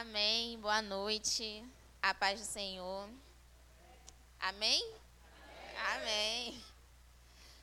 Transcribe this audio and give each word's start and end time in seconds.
Amém. 0.00 0.56
Boa 0.60 0.80
noite. 0.80 1.64
A 2.00 2.14
paz 2.14 2.38
do 2.38 2.46
Senhor. 2.46 3.08
Amém? 4.38 4.94
Amém. 5.92 5.96
Amém. 5.96 6.64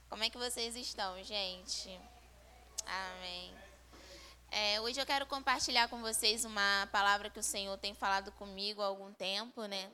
Como 0.10 0.22
é 0.22 0.30
que 0.30 0.38
vocês 0.38 0.76
estão, 0.76 1.24
gente? 1.24 1.98
Amém. 2.86 3.56
É, 4.52 4.82
hoje 4.82 5.00
eu 5.00 5.06
quero 5.06 5.26
compartilhar 5.28 5.88
com 5.88 6.02
vocês 6.02 6.44
uma 6.44 6.90
palavra 6.92 7.30
que 7.30 7.40
o 7.40 7.44
Senhor 7.44 7.78
tem 7.78 7.94
falado 7.94 8.34
comigo 8.34 8.82
há 8.82 8.88
algum 8.88 9.14
tempo, 9.14 9.64
né? 9.64 9.90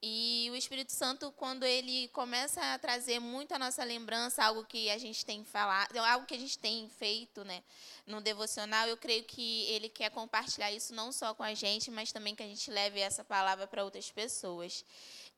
E 0.00 0.48
o 0.52 0.54
Espírito 0.54 0.92
Santo, 0.92 1.32
quando 1.32 1.64
ele 1.64 2.06
começa 2.08 2.60
a 2.72 2.78
trazer 2.78 3.18
muito 3.18 3.52
a 3.52 3.58
nossa 3.58 3.82
lembrança, 3.82 4.44
algo 4.44 4.64
que 4.64 4.88
a 4.90 4.96
gente 4.96 5.26
tem 5.26 5.44
falado, 5.44 5.96
algo 5.98 6.24
que 6.24 6.34
a 6.34 6.38
gente 6.38 6.56
tem 6.56 6.88
feito, 6.88 7.42
né, 7.44 7.64
no 8.06 8.20
devocional, 8.20 8.86
eu 8.86 8.96
creio 8.96 9.24
que 9.24 9.64
ele 9.64 9.88
quer 9.88 10.10
compartilhar 10.10 10.70
isso 10.70 10.94
não 10.94 11.10
só 11.10 11.34
com 11.34 11.42
a 11.42 11.52
gente, 11.52 11.90
mas 11.90 12.12
também 12.12 12.36
que 12.36 12.44
a 12.44 12.46
gente 12.46 12.70
leve 12.70 13.00
essa 13.00 13.24
palavra 13.24 13.66
para 13.66 13.82
outras 13.82 14.08
pessoas. 14.08 14.84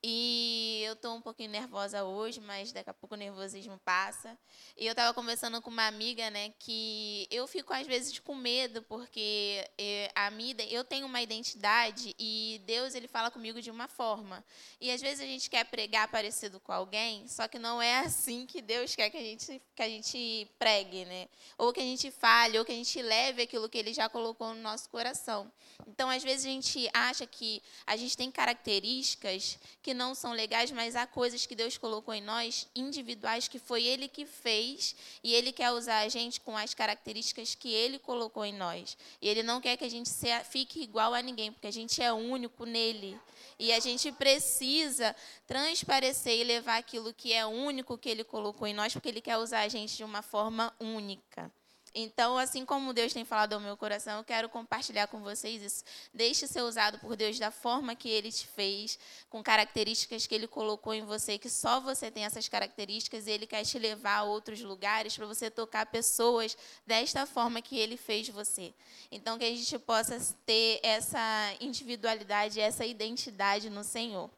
E 0.03 0.83
eu 0.87 0.95
estou 0.95 1.15
um 1.15 1.21
pouquinho 1.21 1.51
nervosa 1.51 2.05
hoje, 2.05 2.41
mas 2.41 2.73
daqui 2.73 2.89
a 2.89 2.95
pouco 2.95 3.15
o 3.15 3.19
nervosismo 3.19 3.79
passa. 3.85 4.39
E 4.75 4.87
eu 4.87 4.93
estava 4.93 5.13
conversando 5.13 5.61
com 5.61 5.69
uma 5.69 5.87
amiga, 5.87 6.31
né, 6.31 6.55
que 6.59 7.29
eu 7.31 7.47
fico 7.47 7.71
às 7.75 7.87
vezes 7.87 8.19
com 8.19 8.35
medo, 8.35 8.83
porque 8.83 9.69
eh, 9.77 10.11
a 10.15 10.31
minha, 10.31 10.55
eu 10.71 10.85
tenho 10.85 11.07
uma 11.07 11.21
identidade 11.21 12.15
e 12.19 12.63
Deus 12.65 12.95
ele 12.95 13.09
fala 13.09 13.31
comigo 13.31 13.61
de 13.61 13.71
uma 13.71 13.89
forma. 13.89 14.43
E 14.81 14.91
às 14.91 15.03
vezes 15.03 15.21
a 15.21 15.27
gente 15.27 15.51
quer 15.51 15.65
pregar 15.65 16.09
parecido 16.09 16.59
com 16.61 16.73
alguém, 16.73 17.29
só 17.29 17.47
que 17.47 17.59
não 17.59 17.83
é 17.83 17.99
assim 18.07 18.47
que 18.47 18.63
Deus 18.63 18.95
quer 18.95 19.11
que 19.11 19.19
a 19.19 19.21
gente, 19.21 19.63
que 19.77 19.83
a 19.83 19.89
gente 19.89 20.49
pregue, 20.59 21.05
né? 21.05 21.29
Ou 21.59 21.75
que 21.75 21.81
a 21.81 21.85
gente 21.85 22.11
fale, 22.11 22.59
ou 22.59 22.65
que 22.65 22.73
a 22.73 22.75
gente 22.75 23.03
leve 23.03 23.43
aquilo 23.43 23.69
que 23.69 23.77
Ele 23.77 23.93
já 23.93 24.09
colocou 24.09 24.55
no 24.55 24.63
nosso 24.63 24.89
coração. 24.89 25.53
Então, 25.87 26.09
às 26.09 26.23
vezes 26.23 26.47
a 26.47 26.49
gente 26.49 26.89
acha 26.93 27.27
que 27.27 27.63
a 27.87 27.97
gente 27.97 28.17
tem 28.17 28.31
características 28.31 29.59
que 29.83 29.90
que 29.91 29.95
não 29.95 30.15
são 30.15 30.31
legais, 30.31 30.71
mas 30.71 30.95
há 30.95 31.05
coisas 31.05 31.47
que 31.47 31.57
Deus 31.57 31.77
colocou 31.77 32.15
em 32.15 32.21
nós, 32.21 32.69
individuais, 32.77 33.49
que 33.49 33.59
foi 33.59 33.83
Ele 33.83 34.07
que 34.07 34.25
fez, 34.25 34.95
e 35.21 35.35
Ele 35.35 35.51
quer 35.51 35.73
usar 35.73 35.99
a 36.03 36.09
gente 36.09 36.41
com 36.41 36.57
as 36.57 36.73
características 36.75 37.57
que 37.57 37.75
Ele 37.75 37.99
colocou 37.99 38.45
em 38.45 38.53
nós. 38.53 38.97
E 39.21 39.29
Ele 39.29 39.43
não 39.43 39.61
quer 39.61 39.77
que 39.77 39.83
a 39.83 39.91
gente 39.91 40.09
fique 40.49 40.81
igual 40.81 41.13
a 41.13 41.21
ninguém, 41.21 41.51
porque 41.51 41.67
a 41.67 41.73
gente 41.73 42.01
é 42.01 42.13
único 42.13 42.65
nele. 42.65 43.19
E 43.59 43.73
a 43.73 43.81
gente 43.81 44.13
precisa 44.13 45.15
transparecer 45.45 46.39
e 46.39 46.45
levar 46.45 46.77
aquilo 46.77 47.13
que 47.13 47.33
é 47.33 47.45
único 47.45 47.99
que 47.99 48.11
Ele 48.11 48.23
colocou 48.23 48.69
em 48.69 48.75
nós, 48.75 48.93
porque 48.93 49.09
Ele 49.09 49.21
quer 49.21 49.39
usar 49.39 49.63
a 49.63 49.69
gente 49.69 49.97
de 49.97 50.05
uma 50.05 50.23
forma 50.23 50.73
única. 50.79 51.51
Então, 51.95 52.39
assim 52.39 52.65
como 52.65 52.93
Deus 52.93 53.13
tem 53.13 53.25
falado 53.25 53.55
ao 53.55 53.61
meu 53.61 53.77
coração, 53.77 54.19
eu 54.19 54.25
quero 54.25 54.49
compartilhar 54.49 55.09
com 55.09 55.21
vocês 55.21 55.61
isso. 55.61 55.85
Deixe 56.15 56.47
ser 56.47 56.63
usado 56.63 56.99
por 57.01 57.17
Deus 57.17 57.39
da 57.39 57.51
forma 57.51 57.97
que 57.97 58.09
Ele 58.09 58.31
te 58.31 58.47
fez, 58.47 58.99
com 59.29 59.43
características 59.43 60.27
que 60.27 60.35
Ele 60.35 60.47
colocou 60.47 60.95
em 60.95 61.05
você, 61.05 61.37
que 61.37 61.51
só 61.51 61.81
você 61.81 62.11
tem 62.11 62.25
essas 62.25 62.49
características 62.49 63.27
e 63.27 63.31
Ele 63.31 63.47
quer 63.47 63.65
te 63.65 63.79
levar 63.79 64.19
a 64.19 64.23
outros 64.23 64.61
lugares 64.61 65.17
para 65.17 65.27
você 65.27 65.51
tocar 65.51 65.87
pessoas 65.87 66.57
desta 66.87 67.27
forma 67.27 67.61
que 67.61 67.77
Ele 67.77 67.97
fez 67.97 68.29
você. 68.29 68.73
Então, 69.11 69.37
que 69.37 69.45
a 69.45 69.51
gente 69.51 69.79
possa 69.81 70.17
ter 70.47 70.79
essa 70.85 71.55
individualidade, 71.61 72.61
essa 72.61 72.87
identidade 72.87 73.69
no 73.69 73.83
Senhor. 73.83 74.31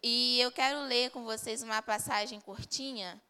E 0.00 0.40
eu 0.40 0.52
quero 0.52 0.82
ler 0.82 1.10
com 1.10 1.24
vocês 1.24 1.62
uma 1.62 1.82
passagem 1.82 2.40
curtinha 2.40 3.20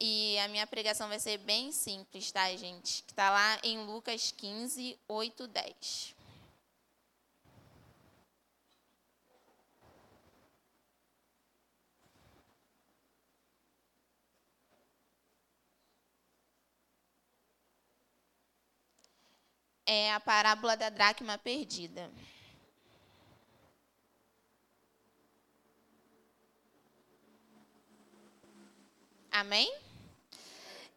e 0.00 0.38
a 0.38 0.48
minha 0.48 0.66
pregação 0.66 1.08
vai 1.08 1.20
ser 1.20 1.38
bem 1.38 1.70
simples, 1.72 2.32
tá, 2.32 2.48
gente? 2.56 3.02
Que 3.02 3.12
está 3.12 3.30
lá 3.30 3.58
em 3.62 3.84
Lucas 3.84 4.32
15, 4.32 4.98
8, 5.06 5.46
10. 5.46 6.14
É 19.86 20.12
a 20.12 20.20
parábola 20.20 20.76
da 20.76 20.88
dracma 20.88 21.36
perdida. 21.36 22.10
Amém? 29.32 29.89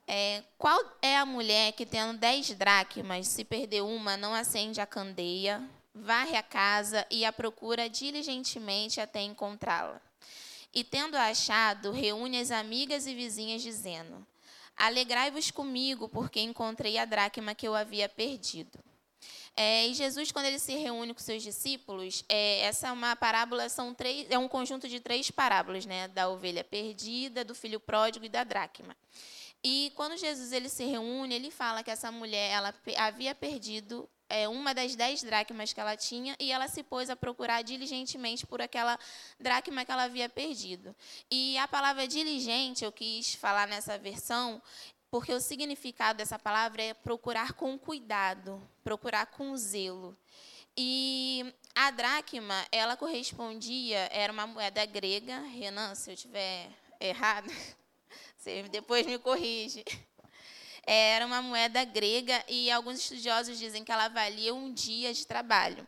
É, 0.08 0.44
qual 0.58 0.82
é 1.02 1.18
a 1.18 1.26
mulher 1.26 1.72
que, 1.74 1.86
tendo 1.86 2.18
dez 2.18 2.50
dracmas, 2.52 3.28
se 3.28 3.44
perder 3.44 3.82
uma, 3.82 4.18
não 4.18 4.34
acende 4.34 4.82
a 4.82 4.86
candeia, 4.86 5.64
varre 5.96 6.36
a 6.36 6.44
casa 6.44 7.06
e 7.10 7.24
a 7.24 7.32
procura 7.32 7.90
diligentemente 7.90 9.00
até 9.00 9.22
encontrá-la? 9.22 10.02
E, 10.74 10.84
tendo 10.84 11.16
achado, 11.16 11.92
reúne 11.92 12.40
as 12.40 12.52
amigas 12.52 13.06
e 13.06 13.14
vizinhas, 13.14 13.62
dizendo: 13.62 14.26
Alegrai-vos 14.76 15.52
comigo, 15.52 16.10
porque 16.10 16.42
encontrei 16.42 16.98
a 16.98 17.06
dracma 17.06 17.56
que 17.56 17.68
eu 17.68 17.76
havia 17.76 18.10
perdido. 18.10 18.80
É, 19.56 19.88
e 19.88 19.94
Jesus, 19.94 20.32
quando 20.32 20.48
ele 20.48 20.58
se 20.58 20.74
reúne 20.74 21.14
com 21.14 21.20
seus 21.20 21.44
discípulos, 21.44 22.26
é, 22.28 22.62
essa 22.62 22.88
é 22.88 22.92
uma 22.92 23.16
parábola, 23.16 23.70
são 23.70 23.94
três, 23.94 24.26
é 24.32 24.38
um 24.38 24.48
conjunto 24.48 24.90
de 24.90 25.00
três 25.00 25.30
parábolas, 25.30 25.86
né? 25.86 26.08
Da 26.08 26.28
ovelha 26.28 26.64
perdida, 26.64 27.46
do 27.46 27.54
filho 27.54 27.80
pródigo 27.80 28.26
e 28.26 28.30
da 28.30 28.44
dracma. 28.44 28.98
E 29.64 29.92
quando 29.96 30.18
Jesus 30.18 30.52
ele 30.52 30.68
se 30.68 30.84
reúne, 30.84 31.36
ele 31.36 31.50
fala 31.50 31.84
que 31.84 31.92
essa 31.92 32.12
mulher 32.12 32.52
ela 32.52 32.74
havia 32.98 33.34
perdido 33.34 34.10
é, 34.28 34.48
uma 34.48 34.74
das 34.74 34.96
dez 34.96 35.22
dracmas 35.22 35.72
que 35.72 35.80
ela 35.80 35.96
tinha 35.96 36.36
e 36.40 36.52
ela 36.52 36.68
se 36.68 36.82
pôs 36.82 37.10
a 37.10 37.16
procurar 37.16 37.62
diligentemente 37.62 38.46
por 38.46 38.62
aquela 38.62 38.98
dracma 39.40 39.86
que 39.86 39.92
ela 39.92 40.04
havia 40.04 40.28
perdido. 40.28 40.96
E 41.30 41.58
a 41.60 41.68
palavra 41.68 42.08
diligente, 42.08 42.84
eu 42.84 42.92
quis 42.92 43.36
falar 43.36 43.68
nessa 43.68 43.98
versão, 43.98 44.62
porque 45.12 45.32
o 45.32 45.40
significado 45.40 46.18
dessa 46.18 46.40
palavra 46.40 46.82
é 46.82 46.94
procurar 46.94 47.54
com 47.54 47.78
cuidado, 47.78 48.60
procurar 48.84 49.28
com 49.28 49.56
zelo. 49.56 50.18
E 50.76 51.54
a 51.76 51.92
dracma, 51.92 52.66
ela 52.72 52.98
correspondia, 52.98 54.10
era 54.12 54.34
uma 54.34 54.48
moeda 54.48 54.84
grega, 54.86 55.40
Renan, 55.42 55.94
se 55.94 56.12
eu 56.12 56.16
tiver 56.16 56.68
errado, 57.00 57.52
Você 58.44 58.64
depois 58.64 59.06
me 59.06 59.18
corrige. 59.18 59.86
Era 60.86 61.26
uma 61.26 61.42
moeda 61.42 61.82
grega 61.86 62.44
e 62.50 62.70
alguns 62.70 63.00
estudiosos 63.00 63.58
dizem 63.58 63.86
que 63.86 63.92
ela 63.92 64.10
valia 64.10 64.54
um 64.54 64.74
dia 64.74 65.14
de 65.14 65.26
trabalho. 65.26 65.88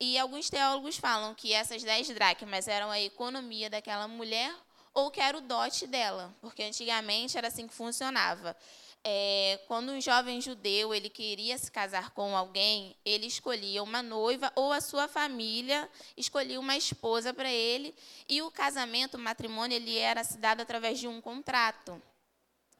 E 0.00 0.18
alguns 0.18 0.50
teólogos 0.50 0.96
falam 0.96 1.36
que 1.36 1.52
essas 1.52 1.84
dez 1.84 2.08
dracmas 2.08 2.66
eram 2.66 2.90
a 2.90 3.00
economia 3.00 3.70
daquela 3.70 4.08
mulher 4.08 4.52
ou 4.92 5.08
que 5.08 5.20
era 5.20 5.38
o 5.38 5.40
dote 5.40 5.86
dela, 5.86 6.34
porque 6.40 6.64
antigamente 6.64 7.38
era 7.38 7.46
assim 7.46 7.68
que 7.68 7.72
funcionava. 7.74 8.56
É, 9.06 9.60
quando 9.68 9.92
um 9.92 10.00
jovem 10.00 10.40
judeu 10.40 10.94
ele 10.94 11.10
queria 11.10 11.58
se 11.58 11.70
casar 11.70 12.10
com 12.10 12.34
alguém, 12.34 12.96
ele 13.04 13.26
escolhia 13.26 13.82
uma 13.82 14.02
noiva 14.02 14.50
ou 14.56 14.72
a 14.72 14.80
sua 14.80 15.06
família 15.06 15.86
escolhia 16.16 16.58
uma 16.58 16.74
esposa 16.74 17.34
para 17.34 17.50
ele 17.50 17.94
e 18.26 18.40
o 18.40 18.50
casamento, 18.50 19.18
o 19.18 19.20
matrimônio, 19.20 19.76
ele 19.76 19.98
era 19.98 20.24
se 20.24 20.38
dado 20.38 20.62
através 20.62 20.98
de 20.98 21.06
um 21.06 21.20
contrato. 21.20 22.00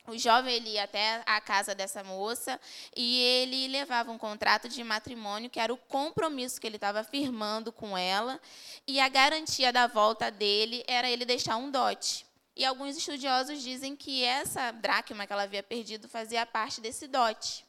O 0.07 0.19
jovem 0.19 0.55
ele 0.55 0.71
ia 0.71 0.85
até 0.85 1.23
a 1.25 1.41
casa 1.41 1.75
dessa 1.75 2.05
moça 2.05 2.61
e 2.95 3.21
ele 3.21 3.69
levava 3.69 4.11
um 4.11 4.19
contrato 4.19 4.69
de 4.69 4.85
matrimônio, 4.85 5.49
que 5.49 5.59
era 5.59 5.73
o 5.73 5.79
compromisso 5.79 6.61
que 6.61 6.67
ele 6.67 6.77
estava 6.77 7.03
firmando 7.03 7.73
com 7.73 7.97
ela, 7.97 8.39
e 8.87 9.01
a 9.01 9.09
garantia 9.09 9.73
da 9.73 9.87
volta 9.87 10.31
dele 10.31 10.85
era 10.87 11.09
ele 11.09 11.25
deixar 11.25 11.57
um 11.57 11.71
dote. 11.71 12.27
E 12.57 12.65
alguns 12.65 12.97
estudiosos 12.97 13.63
dizem 13.63 13.97
que 13.97 14.23
essa 14.23 14.71
dracma 14.71 15.27
que 15.27 15.33
ela 15.33 15.43
havia 15.43 15.63
perdido 15.63 16.09
fazia 16.09 16.47
parte 16.47 16.81
desse 16.81 17.09
dote. 17.09 17.65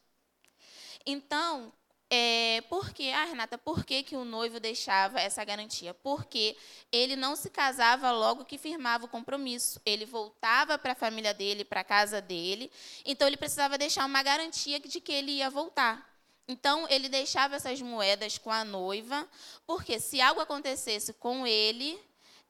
Então, 1.05 1.73
é, 2.07 2.61
por 2.69 2.91
que, 2.93 3.11
ah, 3.11 3.25
Renata, 3.25 3.57
por 3.57 3.83
que, 3.83 4.03
que 4.03 4.15
o 4.15 4.23
noivo 4.23 4.59
deixava 4.59 5.19
essa 5.19 5.43
garantia? 5.43 5.93
Porque 5.93 6.55
ele 6.91 7.15
não 7.15 7.35
se 7.35 7.49
casava 7.49 8.11
logo 8.11 8.45
que 8.45 8.59
firmava 8.59 9.05
o 9.05 9.09
compromisso. 9.09 9.81
Ele 9.83 10.05
voltava 10.05 10.77
para 10.77 10.91
a 10.91 10.95
família 10.95 11.33
dele, 11.33 11.65
para 11.65 11.81
a 11.81 11.83
casa 11.83 12.21
dele. 12.21 12.71
Então, 13.03 13.27
ele 13.27 13.37
precisava 13.37 13.77
deixar 13.77 14.05
uma 14.05 14.21
garantia 14.21 14.79
de 14.79 15.01
que 15.01 15.11
ele 15.11 15.31
ia 15.31 15.49
voltar. 15.49 16.13
Então, 16.47 16.87
ele 16.89 17.09
deixava 17.09 17.55
essas 17.55 17.81
moedas 17.81 18.37
com 18.37 18.51
a 18.51 18.63
noiva, 18.63 19.27
porque 19.65 19.99
se 19.99 20.21
algo 20.21 20.39
acontecesse 20.39 21.11
com 21.13 21.47
ele, 21.47 21.99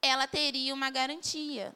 ela 0.01 0.27
teria 0.27 0.73
uma 0.73 0.89
garantia. 0.89 1.73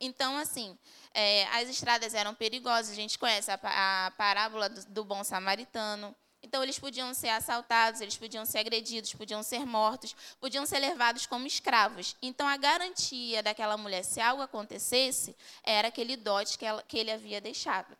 Então, 0.00 0.36
assim, 0.36 0.76
é, 1.14 1.46
as 1.48 1.68
estradas 1.68 2.14
eram 2.14 2.34
perigosas. 2.34 2.92
A 2.92 2.94
gente 2.94 3.18
conhece 3.18 3.50
a, 3.50 4.06
a 4.06 4.10
parábola 4.12 4.68
do, 4.68 4.84
do 4.86 5.04
bom 5.04 5.24
samaritano. 5.24 6.14
Então, 6.42 6.62
eles 6.62 6.78
podiam 6.78 7.12
ser 7.12 7.30
assaltados, 7.30 8.00
eles 8.00 8.16
podiam 8.16 8.44
ser 8.44 8.58
agredidos, 8.58 9.12
podiam 9.14 9.42
ser 9.42 9.66
mortos, 9.66 10.14
podiam 10.38 10.64
ser 10.64 10.78
levados 10.78 11.26
como 11.26 11.46
escravos. 11.46 12.14
Então, 12.22 12.46
a 12.46 12.56
garantia 12.56 13.42
daquela 13.42 13.76
mulher, 13.76 14.04
se 14.04 14.20
algo 14.20 14.42
acontecesse, 14.42 15.34
era 15.64 15.88
aquele 15.88 16.16
dote 16.16 16.56
que, 16.56 16.64
ela, 16.64 16.82
que 16.82 16.98
ele 16.98 17.10
havia 17.10 17.40
deixado. 17.40 17.96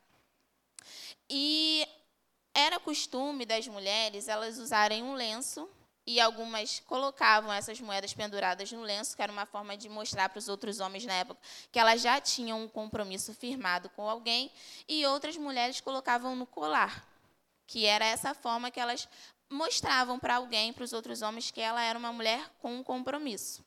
E 1.28 1.88
era 2.54 2.78
costume 2.78 3.44
das 3.44 3.66
mulheres 3.66 4.28
elas 4.28 4.58
usarem 4.58 5.02
um 5.02 5.14
lenço 5.14 5.68
e 6.06 6.20
algumas 6.20 6.80
colocavam 6.86 7.52
essas 7.52 7.80
moedas 7.80 8.14
penduradas 8.14 8.70
no 8.70 8.82
lenço, 8.82 9.16
que 9.16 9.22
era 9.22 9.32
uma 9.32 9.44
forma 9.44 9.76
de 9.76 9.88
mostrar 9.88 10.28
para 10.28 10.38
os 10.38 10.48
outros 10.48 10.78
homens 10.78 11.04
na 11.04 11.14
época 11.14 11.40
que 11.72 11.78
elas 11.78 12.00
já 12.00 12.20
tinham 12.20 12.62
um 12.62 12.68
compromisso 12.68 13.34
firmado 13.34 13.88
com 13.90 14.08
alguém, 14.08 14.50
e 14.88 15.04
outras 15.06 15.36
mulheres 15.36 15.80
colocavam 15.80 16.36
no 16.36 16.46
colar, 16.46 17.04
que 17.66 17.84
era 17.84 18.04
essa 18.04 18.32
forma 18.34 18.70
que 18.70 18.78
elas 18.78 19.08
mostravam 19.50 20.18
para 20.18 20.36
alguém, 20.36 20.72
para 20.72 20.84
os 20.84 20.92
outros 20.92 21.22
homens, 21.22 21.50
que 21.50 21.60
ela 21.60 21.82
era 21.82 21.98
uma 21.98 22.12
mulher 22.12 22.48
com 22.60 22.76
um 22.76 22.82
compromisso. 22.82 23.64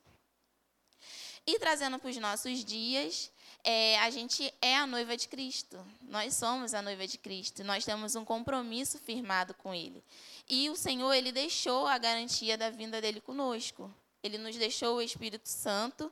E 1.45 1.57
trazendo 1.57 1.97
para 1.97 2.09
os 2.09 2.17
nossos 2.17 2.63
dias, 2.63 3.31
é, 3.63 3.99
a 3.99 4.09
gente 4.09 4.53
é 4.61 4.75
a 4.75 4.85
noiva 4.85 5.17
de 5.17 5.27
Cristo. 5.27 5.77
Nós 6.01 6.35
somos 6.35 6.73
a 6.73 6.81
noiva 6.81 7.07
de 7.07 7.17
Cristo. 7.17 7.63
Nós 7.63 7.83
temos 7.83 8.15
um 8.15 8.23
compromisso 8.23 8.97
firmado 8.99 9.53
com 9.55 9.73
Ele. 9.73 10.03
E 10.49 10.69
o 10.69 10.75
Senhor, 10.75 11.13
Ele 11.13 11.31
deixou 11.31 11.85
a 11.85 11.97
garantia 11.97 12.57
da 12.57 12.71
vinda 12.71 12.99
dele 12.99 13.21
conosco. 13.21 13.93
Ele 14.23 14.37
nos 14.37 14.55
deixou 14.57 14.97
o 14.97 15.01
Espírito 15.01 15.47
Santo, 15.47 16.11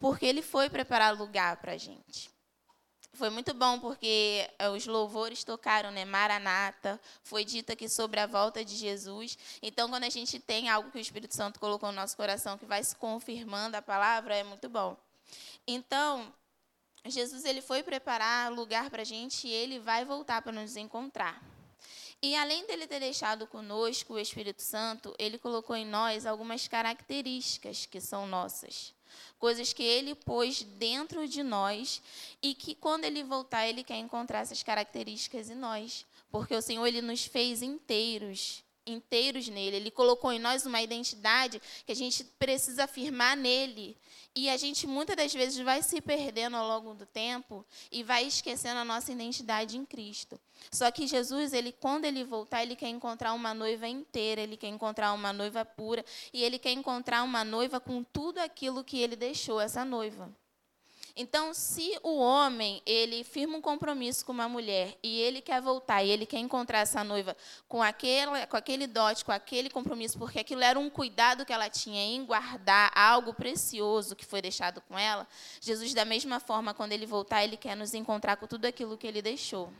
porque 0.00 0.24
Ele 0.24 0.40
foi 0.40 0.70
preparar 0.70 1.16
lugar 1.16 1.58
para 1.58 1.72
a 1.72 1.76
gente. 1.76 2.32
Foi 3.12 3.30
muito 3.30 3.54
bom 3.54 3.78
porque 3.78 4.50
é, 4.58 4.68
os 4.68 4.86
louvores 4.86 5.44
tocaram, 5.44 5.92
né? 5.92 6.04
Maranata, 6.04 7.00
foi 7.22 7.44
dito 7.44 7.72
aqui 7.72 7.88
sobre 7.88 8.18
a 8.18 8.26
volta 8.26 8.64
de 8.64 8.74
Jesus. 8.74 9.38
Então, 9.62 9.88
quando 9.88 10.02
a 10.02 10.08
gente 10.08 10.40
tem 10.40 10.68
algo 10.68 10.90
que 10.90 10.98
o 10.98 11.00
Espírito 11.00 11.34
Santo 11.34 11.60
colocou 11.60 11.90
no 11.90 11.96
nosso 11.96 12.16
coração, 12.16 12.58
que 12.58 12.66
vai 12.66 12.82
se 12.82 12.96
confirmando 12.96 13.76
a 13.76 13.82
palavra, 13.82 14.34
é 14.34 14.42
muito 14.42 14.68
bom. 14.68 14.96
Então, 15.64 16.32
Jesus 17.06 17.44
ele 17.44 17.60
foi 17.60 17.84
preparar 17.84 18.50
lugar 18.50 18.90
para 18.90 19.02
a 19.02 19.04
gente 19.04 19.46
e 19.46 19.52
ele 19.52 19.78
vai 19.78 20.04
voltar 20.04 20.42
para 20.42 20.50
nos 20.52 20.76
encontrar. 20.76 21.53
E 22.22 22.34
além 22.36 22.66
dele 22.66 22.86
ter 22.86 23.00
deixado 23.00 23.46
conosco 23.46 24.14
o 24.14 24.18
Espírito 24.18 24.62
Santo, 24.62 25.14
ele 25.18 25.38
colocou 25.38 25.76
em 25.76 25.86
nós 25.86 26.26
algumas 26.26 26.66
características 26.66 27.86
que 27.86 28.00
são 28.00 28.26
nossas. 28.26 28.94
Coisas 29.38 29.72
que 29.72 29.82
ele 29.82 30.14
pôs 30.14 30.62
dentro 30.62 31.28
de 31.28 31.42
nós 31.42 32.00
e 32.42 32.54
que 32.54 32.74
quando 32.74 33.04
ele 33.04 33.22
voltar, 33.22 33.66
ele 33.66 33.84
quer 33.84 33.98
encontrar 33.98 34.40
essas 34.40 34.62
características 34.62 35.50
em 35.50 35.54
nós. 35.54 36.06
Porque 36.30 36.54
o 36.54 36.62
Senhor 36.62 36.86
ele 36.86 37.02
nos 37.02 37.24
fez 37.24 37.62
inteiros, 37.62 38.64
inteiros 38.86 39.48
nele. 39.48 39.76
Ele 39.76 39.90
colocou 39.90 40.32
em 40.32 40.38
nós 40.38 40.66
uma 40.66 40.82
identidade 40.82 41.60
que 41.86 41.92
a 41.92 41.96
gente 41.96 42.24
precisa 42.24 42.84
afirmar 42.84 43.36
nele. 43.36 43.96
E 44.36 44.50
a 44.50 44.56
gente 44.56 44.86
muitas 44.86 45.14
das 45.16 45.32
vezes 45.32 45.62
vai 45.64 45.82
se 45.82 46.00
perdendo 46.00 46.56
ao 46.56 46.66
longo 46.66 46.94
do 46.94 47.06
tempo 47.06 47.64
e 47.90 48.02
vai 48.02 48.24
esquecendo 48.24 48.80
a 48.80 48.84
nossa 48.84 49.12
identidade 49.12 49.76
em 49.76 49.84
Cristo. 49.84 50.40
Só 50.72 50.90
que 50.90 51.06
Jesus, 51.06 51.52
ele 51.52 51.70
quando 51.70 52.04
ele 52.04 52.24
voltar, 52.24 52.62
ele 52.62 52.74
quer 52.74 52.88
encontrar 52.88 53.32
uma 53.32 53.54
noiva 53.54 53.86
inteira, 53.86 54.40
ele 54.40 54.56
quer 54.56 54.68
encontrar 54.68 55.12
uma 55.12 55.32
noiva 55.32 55.64
pura 55.64 56.04
e 56.32 56.42
ele 56.42 56.58
quer 56.58 56.72
encontrar 56.72 57.22
uma 57.22 57.44
noiva 57.44 57.78
com 57.78 58.02
tudo 58.02 58.38
aquilo 58.38 58.82
que 58.82 58.98
ele 58.98 59.14
deixou 59.14 59.60
essa 59.60 59.84
noiva. 59.84 60.34
Então, 61.16 61.54
se 61.54 61.96
o 62.02 62.18
homem 62.18 62.82
ele 62.84 63.22
firma 63.22 63.56
um 63.56 63.60
compromisso 63.60 64.26
com 64.26 64.32
uma 64.32 64.48
mulher 64.48 64.98
e 65.00 65.20
ele 65.20 65.40
quer 65.40 65.62
voltar 65.62 66.02
e 66.02 66.10
ele 66.10 66.26
quer 66.26 66.38
encontrar 66.38 66.80
essa 66.80 67.04
noiva 67.04 67.36
com 67.68 67.80
aquele, 67.80 68.46
com 68.48 68.56
aquele 68.56 68.88
dote, 68.88 69.24
com 69.24 69.30
aquele 69.30 69.70
compromisso, 69.70 70.18
porque 70.18 70.40
aquilo 70.40 70.62
era 70.62 70.76
um 70.76 70.90
cuidado 70.90 71.46
que 71.46 71.52
ela 71.52 71.70
tinha 71.70 72.02
em 72.02 72.24
guardar 72.24 72.90
algo 72.96 73.32
precioso 73.32 74.16
que 74.16 74.24
foi 74.24 74.42
deixado 74.42 74.80
com 74.80 74.98
ela, 74.98 75.28
Jesus, 75.60 75.94
da 75.94 76.04
mesma 76.04 76.40
forma, 76.40 76.74
quando 76.74 76.90
ele 76.90 77.06
voltar, 77.06 77.44
ele 77.44 77.56
quer 77.56 77.76
nos 77.76 77.94
encontrar 77.94 78.36
com 78.36 78.48
tudo 78.48 78.64
aquilo 78.64 78.98
que 78.98 79.06
ele 79.06 79.22
deixou. 79.22 79.72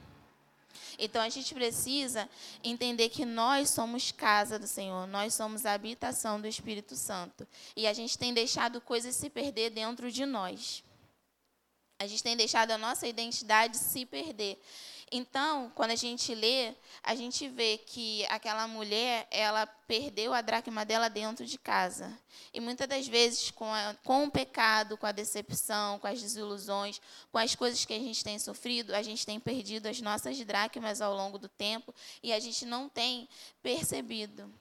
Então 0.97 1.21
a 1.21 1.29
gente 1.29 1.53
precisa 1.53 2.29
entender 2.63 3.09
que 3.09 3.25
nós 3.25 3.71
somos 3.71 4.13
casa 4.13 4.57
do 4.57 4.69
Senhor, 4.69 5.05
nós 5.09 5.35
somos 5.35 5.67
a 5.67 5.73
habitação 5.73 6.41
do 6.41 6.47
Espírito 6.47 6.95
Santo. 6.95 7.45
E 7.75 7.89
a 7.89 7.93
gente 7.93 8.17
tem 8.17 8.33
deixado 8.33 8.81
coisas 8.81 9.17
se 9.17 9.29
perder 9.29 9.71
dentro 9.71 10.13
de 10.13 10.25
nós. 10.25 10.85
A 12.05 12.07
gente 12.07 12.23
tem 12.23 12.37
deixado 12.37 12.71
a 12.71 12.79
nossa 12.79 13.07
identidade 13.07 13.79
se 13.79 14.05
perder. 14.05 14.61
Então, 15.11 15.71
quando 15.75 15.93
a 15.93 15.97
gente 15.97 16.35
lê, 16.35 16.75
a 17.03 17.15
gente 17.15 17.49
vê 17.49 17.79
que 17.79 18.27
aquela 18.27 18.67
mulher, 18.67 19.27
ela 19.31 19.65
perdeu 19.65 20.35
a 20.35 20.41
dracma 20.41 20.85
dela 20.85 21.09
dentro 21.09 21.47
de 21.47 21.57
casa. 21.57 22.13
E 22.53 22.61
muitas 22.61 22.89
das 22.89 23.07
vezes, 23.07 23.51
com, 23.51 23.73
a, 23.73 23.95
com 24.03 24.25
o 24.25 24.31
pecado, 24.31 24.97
com 24.97 25.07
a 25.07 25.13
decepção, 25.13 25.99
com 25.99 26.07
as 26.07 26.21
desilusões, 26.21 27.01
com 27.31 27.39
as 27.39 27.55
coisas 27.55 27.85
que 27.85 27.95
a 27.95 27.99
gente 27.99 28.25
tem 28.25 28.39
sofrido, 28.39 28.95
a 28.95 29.03
gente 29.03 29.25
tem 29.25 29.39
perdido 29.39 29.87
as 29.87 30.01
nossas 30.01 30.37
dracmas 30.45 31.01
ao 31.01 31.15
longo 31.15 31.39
do 31.39 31.49
tempo 31.49 31.95
e 32.23 32.33
a 32.33 32.41
gente 32.41 32.67
não 32.67 32.89
tem 32.89 33.29
percebido. 33.63 34.53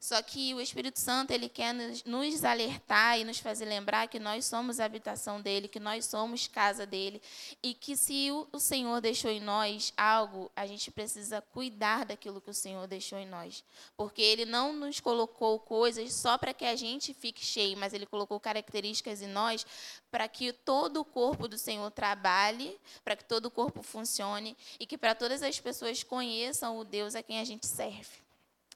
Só 0.00 0.22
que 0.22 0.54
o 0.54 0.60
Espírito 0.60 1.00
Santo 1.00 1.32
ele 1.32 1.48
quer 1.48 1.74
nos 2.06 2.44
alertar 2.44 3.18
e 3.18 3.24
nos 3.24 3.38
fazer 3.38 3.64
lembrar 3.64 4.06
que 4.06 4.20
nós 4.20 4.44
somos 4.44 4.78
a 4.78 4.84
habitação 4.84 5.40
dele, 5.40 5.66
que 5.66 5.80
nós 5.80 6.04
somos 6.04 6.46
casa 6.46 6.86
dele 6.86 7.20
e 7.62 7.74
que 7.74 7.96
se 7.96 8.28
o 8.52 8.60
Senhor 8.60 9.00
deixou 9.00 9.28
em 9.28 9.40
nós 9.40 9.92
algo, 9.96 10.52
a 10.54 10.66
gente 10.68 10.92
precisa 10.92 11.40
cuidar 11.40 12.04
daquilo 12.04 12.40
que 12.40 12.50
o 12.50 12.54
Senhor 12.54 12.86
deixou 12.86 13.18
em 13.18 13.26
nós, 13.26 13.64
porque 13.96 14.22
ele 14.22 14.44
não 14.44 14.72
nos 14.72 15.00
colocou 15.00 15.58
coisas 15.58 16.12
só 16.12 16.38
para 16.38 16.54
que 16.54 16.64
a 16.64 16.76
gente 16.76 17.12
fique 17.12 17.44
cheio, 17.44 17.76
mas 17.76 17.92
ele 17.92 18.06
colocou 18.06 18.38
características 18.38 19.20
em 19.20 19.26
nós 19.26 19.66
para 20.12 20.28
que 20.28 20.52
todo 20.52 21.00
o 21.00 21.04
corpo 21.04 21.48
do 21.48 21.58
Senhor 21.58 21.90
trabalhe, 21.90 22.78
para 23.04 23.16
que 23.16 23.24
todo 23.24 23.46
o 23.46 23.50
corpo 23.50 23.82
funcione 23.82 24.56
e 24.78 24.86
que 24.86 24.96
para 24.96 25.14
todas 25.14 25.42
as 25.42 25.58
pessoas 25.58 26.04
conheçam 26.04 26.78
o 26.78 26.84
Deus 26.84 27.16
a 27.16 27.22
quem 27.22 27.40
a 27.40 27.44
gente 27.44 27.66
serve. 27.66 28.22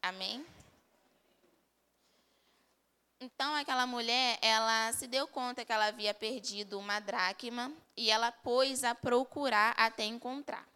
Amém. 0.02 0.44
Então 3.22 3.54
aquela 3.54 3.86
mulher, 3.86 4.36
ela 4.42 4.92
se 4.94 5.06
deu 5.06 5.28
conta 5.28 5.64
que 5.64 5.70
ela 5.70 5.86
havia 5.86 6.12
perdido 6.12 6.76
uma 6.76 6.98
dracma 6.98 7.72
e 7.96 8.10
ela 8.10 8.32
pôs 8.32 8.82
a 8.82 8.96
procurar 8.96 9.74
até 9.76 10.04
encontrar. 10.04 10.66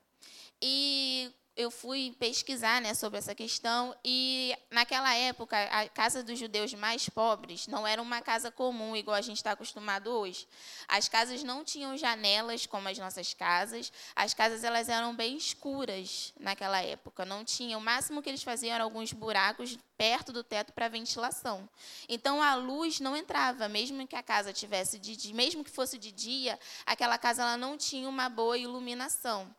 E 0.62 1.28
eu 1.56 1.70
fui 1.70 2.14
pesquisar 2.19 2.82
né, 2.82 2.93
sobre 2.93 3.19
essa 3.19 3.35
questão 3.35 3.97
e 4.05 4.55
naquela 4.70 5.14
época 5.14 5.56
a 5.56 5.88
casa 5.88 6.23
dos 6.23 6.38
judeus 6.38 6.75
mais 6.75 7.08
pobres 7.08 7.67
não 7.67 7.87
era 7.87 8.03
uma 8.03 8.20
casa 8.20 8.50
comum 8.50 8.94
igual 8.94 9.17
a 9.17 9.23
gente 9.23 9.38
está 9.38 9.53
acostumado 9.53 10.08
hoje. 10.08 10.47
As 10.87 11.08
casas 11.08 11.43
não 11.43 11.64
tinham 11.64 11.97
janelas 11.97 12.67
como 12.67 12.88
as 12.88 12.99
nossas 12.99 13.32
casas. 13.32 13.91
As 14.14 14.35
casas 14.35 14.64
elas 14.64 14.91
eram 14.91 15.17
bem 15.17 15.37
escuras 15.37 16.35
naquela 16.38 16.82
época. 16.82 17.25
Não 17.25 17.43
tinha. 17.43 17.79
O 17.79 17.81
máximo 17.81 18.23
que 18.23 18.29
eles 18.29 18.43
faziam 18.43 18.75
eram 18.75 18.85
alguns 18.85 19.12
buracos 19.14 19.79
perto 19.97 20.32
do 20.32 20.44
teto 20.44 20.75
para 20.75 20.88
ventilação. 20.88 21.67
Então 22.06 22.43
a 22.43 22.55
luz 22.55 23.00
não 23.00 23.17
entrava, 23.17 23.66
mesmo 23.66 24.07
que 24.07 24.14
a 24.14 24.23
casa 24.23 24.52
tivesse 24.52 24.99
de 24.99 25.33
mesmo 25.33 25.64
que 25.64 25.71
fosse 25.71 25.97
de 25.97 26.12
dia, 26.12 26.59
aquela 26.85 27.16
casa 27.16 27.42
ela 27.42 27.57
não 27.57 27.78
tinha 27.78 28.09
uma 28.09 28.28
boa 28.28 28.59
iluminação. 28.59 29.54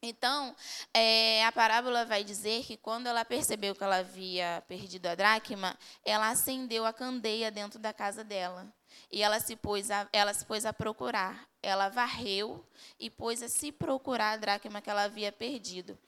Então, 0.00 0.54
é, 0.94 1.44
a 1.44 1.50
parábola 1.50 2.04
vai 2.04 2.22
dizer 2.22 2.64
que 2.64 2.76
quando 2.76 3.08
ela 3.08 3.24
percebeu 3.24 3.74
que 3.74 3.82
ela 3.82 3.96
havia 3.96 4.62
perdido 4.68 5.06
a 5.06 5.14
dracma, 5.16 5.76
ela 6.04 6.30
acendeu 6.30 6.86
a 6.86 6.92
candeia 6.92 7.50
dentro 7.50 7.80
da 7.80 7.92
casa 7.92 8.22
dela. 8.22 8.72
E 9.10 9.22
ela 9.22 9.40
se 9.40 9.56
pôs 9.56 9.90
a, 9.90 10.08
ela 10.12 10.32
se 10.32 10.44
pôs 10.44 10.64
a 10.64 10.72
procurar. 10.72 11.48
Ela 11.60 11.88
varreu 11.88 12.64
e 12.98 13.10
pôs 13.10 13.42
a 13.42 13.48
se 13.48 13.72
procurar 13.72 14.32
a 14.32 14.36
dracma 14.36 14.80
que 14.80 14.88
ela 14.88 15.02
havia 15.02 15.32
perdido. 15.32 15.98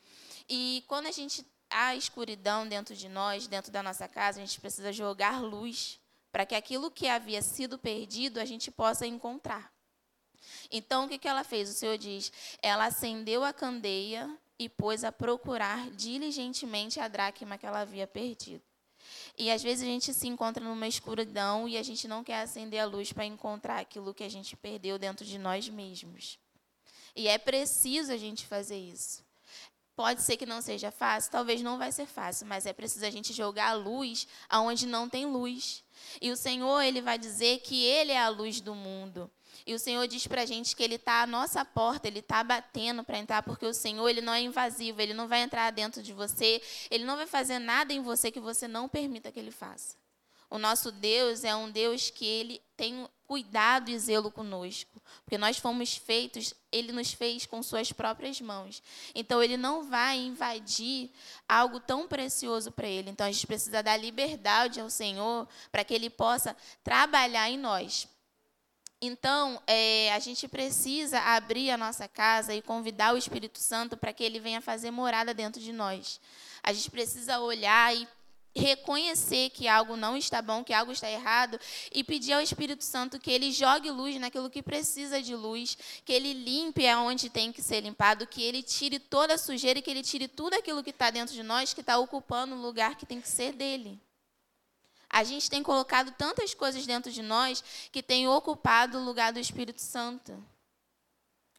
E 0.49 0.85
quando 0.87 1.07
a 1.07 1.13
gente 1.13 1.45
há 1.69 1.97
escuridão 1.97 2.69
dentro 2.69 2.95
de 2.95 3.09
nós, 3.09 3.49
dentro 3.49 3.73
da 3.73 3.83
nossa 3.83 4.07
casa, 4.07 4.39
a 4.39 4.45
gente 4.45 4.61
precisa 4.61 4.93
jogar 4.93 5.43
luz 5.43 6.01
para 6.31 6.47
que 6.47 6.55
aquilo 6.55 6.93
que 6.93 7.09
havia 7.09 7.43
sido 7.43 7.77
perdido 7.77 8.39
a 8.39 8.45
gente 8.45 8.71
possa 8.71 9.05
encontrar. 9.05 9.73
Então, 10.71 11.05
o 11.05 11.09
que, 11.09 11.19
que 11.19 11.29
ela 11.29 11.45
fez? 11.45 11.69
O 11.69 11.75
Senhor 11.75 11.99
diz: 11.99 12.33
ela 12.63 12.87
acendeu 12.87 13.45
a 13.45 13.53
candeia 13.53 14.29
e 14.59 14.69
pôs 14.69 15.05
a 15.05 15.13
procurar 15.13 15.91
diligentemente 15.91 17.01
a 17.01 17.09
dracma 17.09 17.57
que 17.57 17.67
ela 17.67 17.81
havia 17.81 18.07
perdido. 18.07 18.63
E 19.37 19.51
às 19.51 19.63
vezes 19.63 19.83
a 19.83 19.87
gente 19.87 20.13
se 20.13 20.29
encontra 20.29 20.63
numa 20.63 20.87
escuridão 20.87 21.69
e 21.69 21.77
a 21.77 21.83
gente 21.83 22.07
não 22.07 22.23
quer 22.23 22.43
acender 22.43 22.81
a 22.81 22.85
luz 22.85 23.13
para 23.13 23.25
encontrar 23.25 23.79
aquilo 23.79 24.13
que 24.13 24.25
a 24.25 24.29
gente 24.29 24.57
perdeu 24.57 24.99
dentro 24.99 25.25
de 25.25 25.39
nós 25.39 25.69
mesmos. 25.69 26.39
E 27.17 27.27
é 27.27 27.39
preciso 27.39 28.13
a 28.13 28.17
gente 28.17 28.47
fazer 28.47 28.79
isso. 28.79 29.25
Pode 29.97 30.23
ser 30.23 30.37
que 30.37 30.47
não 30.47 30.63
seja 30.63 30.91
fácil, 30.91 31.31
talvez 31.31 31.61
não 31.61 31.77
vai 31.77 31.93
ser 31.93 32.07
fácil, 32.07 32.47
mas 32.47 32.65
é 32.65 32.73
preciso 32.73 33.05
a 33.05 33.11
gente 33.11 33.33
jogar 33.33 33.69
a 33.69 33.75
luz 33.75 34.27
aonde 34.49 34.87
não 34.87 35.09
tem 35.09 35.27
luz. 35.27 35.85
E 36.21 36.31
o 36.31 36.37
Senhor, 36.37 36.81
ele 36.81 37.03
vai 37.03 37.19
dizer 37.19 37.59
que 37.61 37.85
ele 37.85 38.13
é 38.13 38.19
a 38.19 38.29
luz 38.29 38.61
do 38.61 38.75
mundo. 38.75 39.31
E 39.67 39.75
o 39.75 39.79
Senhor 39.79 40.07
diz 40.07 40.27
para 40.27 40.43
a 40.43 40.47
gente 40.47 40.75
que 40.75 40.83
Ele 40.83 40.97
está 40.97 41.23
à 41.23 41.27
nossa 41.27 41.65
porta, 41.65 42.09
Ele 42.09 42.21
está 42.21 42.43
batendo 42.43 43.05
para 43.05 43.19
entrar, 43.19 43.43
porque 43.43 43.67
o 43.67 43.75
Senhor 43.75 44.09
ele 44.09 44.21
não 44.21 44.33
é 44.33 44.41
invasivo, 44.41 45.01
Ele 45.01 45.15
não 45.15 45.29
vai 45.29 45.43
entrar 45.43 45.71
dentro 45.71 46.03
de 46.03 46.13
você, 46.13 46.61
Ele 46.91 47.05
não 47.05 47.17
vai 47.17 47.27
fazer 47.27 47.59
nada 47.59 47.93
em 47.93 48.03
você 48.03 48.31
que 48.31 48.41
você 48.41 48.67
não 48.67 48.89
permita 48.89 49.31
que 49.31 49.39
Ele 49.39 49.51
faça. 49.51 49.97
O 50.49 50.59
nosso 50.59 50.91
Deus 50.91 51.45
é 51.45 51.55
um 51.55 51.71
Deus 51.71 52.11
que 52.11 52.27
Ele 52.27 52.61
tem 52.77 53.09
cuidado 53.31 53.93
e 53.93 53.97
zelo 53.97 54.29
conosco, 54.29 55.01
porque 55.25 55.39
nós 55.39 55.57
fomos 55.57 55.95
feitos, 55.95 56.53
ele 56.73 56.91
nos 56.91 57.13
fez 57.13 57.47
com 57.47 57.63
suas 57.63 57.93
próprias 57.93 58.41
mãos. 58.41 58.83
Então 59.15 59.41
ele 59.41 59.57
não 59.57 59.85
vai 59.85 60.19
invadir 60.19 61.13
algo 61.49 61.79
tão 61.79 62.09
precioso 62.09 62.73
para 62.73 62.89
ele. 62.89 63.09
Então 63.09 63.25
a 63.25 63.31
gente 63.31 63.47
precisa 63.47 63.85
dar 63.85 63.97
liberdade 63.97 64.81
ao 64.81 64.91
Senhor 64.91 65.47
para 65.71 65.85
que 65.85 65.95
ele 65.95 66.11
possa 66.11 66.57
trabalhar 66.83 67.49
em 67.49 67.57
nós. 67.57 68.09
Então, 69.03 69.61
é, 69.67 70.13
a 70.13 70.19
gente 70.19 70.47
precisa 70.47 71.19
abrir 71.21 71.71
a 71.71 71.79
nossa 71.79 72.07
casa 72.07 72.55
e 72.55 72.61
convidar 72.61 73.15
o 73.15 73.19
Espírito 73.19 73.59
Santo 73.59 73.97
para 73.97 74.13
que 74.13 74.23
ele 74.23 74.39
venha 74.39 74.61
fazer 74.61 74.91
morada 74.91 75.33
dentro 75.33 75.61
de 75.61 75.73
nós. 75.73 76.21
A 76.63 76.71
gente 76.73 76.91
precisa 76.91 77.41
olhar 77.41 77.97
e 77.97 78.07
reconhecer 78.55 79.51
que 79.51 79.69
algo 79.69 79.97
não 79.97 80.17
está 80.17 80.43
bom, 80.43 80.63
que 80.63 80.73
algo 80.73 80.93
está 80.93 81.11
errado 81.11 81.59
e 81.93 82.03
pedir 82.03 82.33
ao 82.33 82.41
Espírito 82.41 82.85
Santo 82.85 83.19
que 83.19 83.31
ele 83.31 83.53
jogue 83.53 83.91
luz 83.91 84.19
naquilo 84.21 84.51
que 84.51 84.63
precisa 84.63 85.23
de 85.23 85.35
luz, 85.35 85.79
que 86.05 86.13
ele 86.13 86.33
limpe 86.33 86.87
aonde 86.89 87.31
tem 87.31 87.53
que 87.53 87.63
ser 87.63 87.81
limpado, 87.81 88.27
que 88.27 88.43
ele 88.43 88.63
tire 88.63 88.99
toda 88.99 89.35
a 89.35 89.39
sujeira 89.39 89.79
e 89.79 89.83
que 89.83 89.91
ele 89.91 90.03
tire 90.03 90.29
tudo 90.29 90.55
aquilo 90.55 90.83
que 90.83 90.91
está 90.91 91.11
dentro 91.11 91.35
de 91.35 91.43
nós 91.43 91.73
que 91.73 91.81
está 91.81 91.97
ocupando 91.99 92.55
o 92.55 92.61
lugar 92.61 92.97
que 92.97 93.07
tem 93.07 93.21
que 93.21 93.29
ser 93.29 93.53
dele. 93.53 93.99
A 95.11 95.25
gente 95.25 95.51
tem 95.51 95.63
colocado 95.63 96.13
tantas 96.13 96.55
coisas 96.55 96.87
dentro 96.87 97.11
de 97.11 97.21
nós 97.21 97.63
que 97.91 98.03
tem 98.03 98.29
ocupado 98.29 98.99
o 98.99 99.05
lugar 99.05 99.33
do 99.33 99.41
Espírito 99.41 99.81
Santo. 99.81 100.33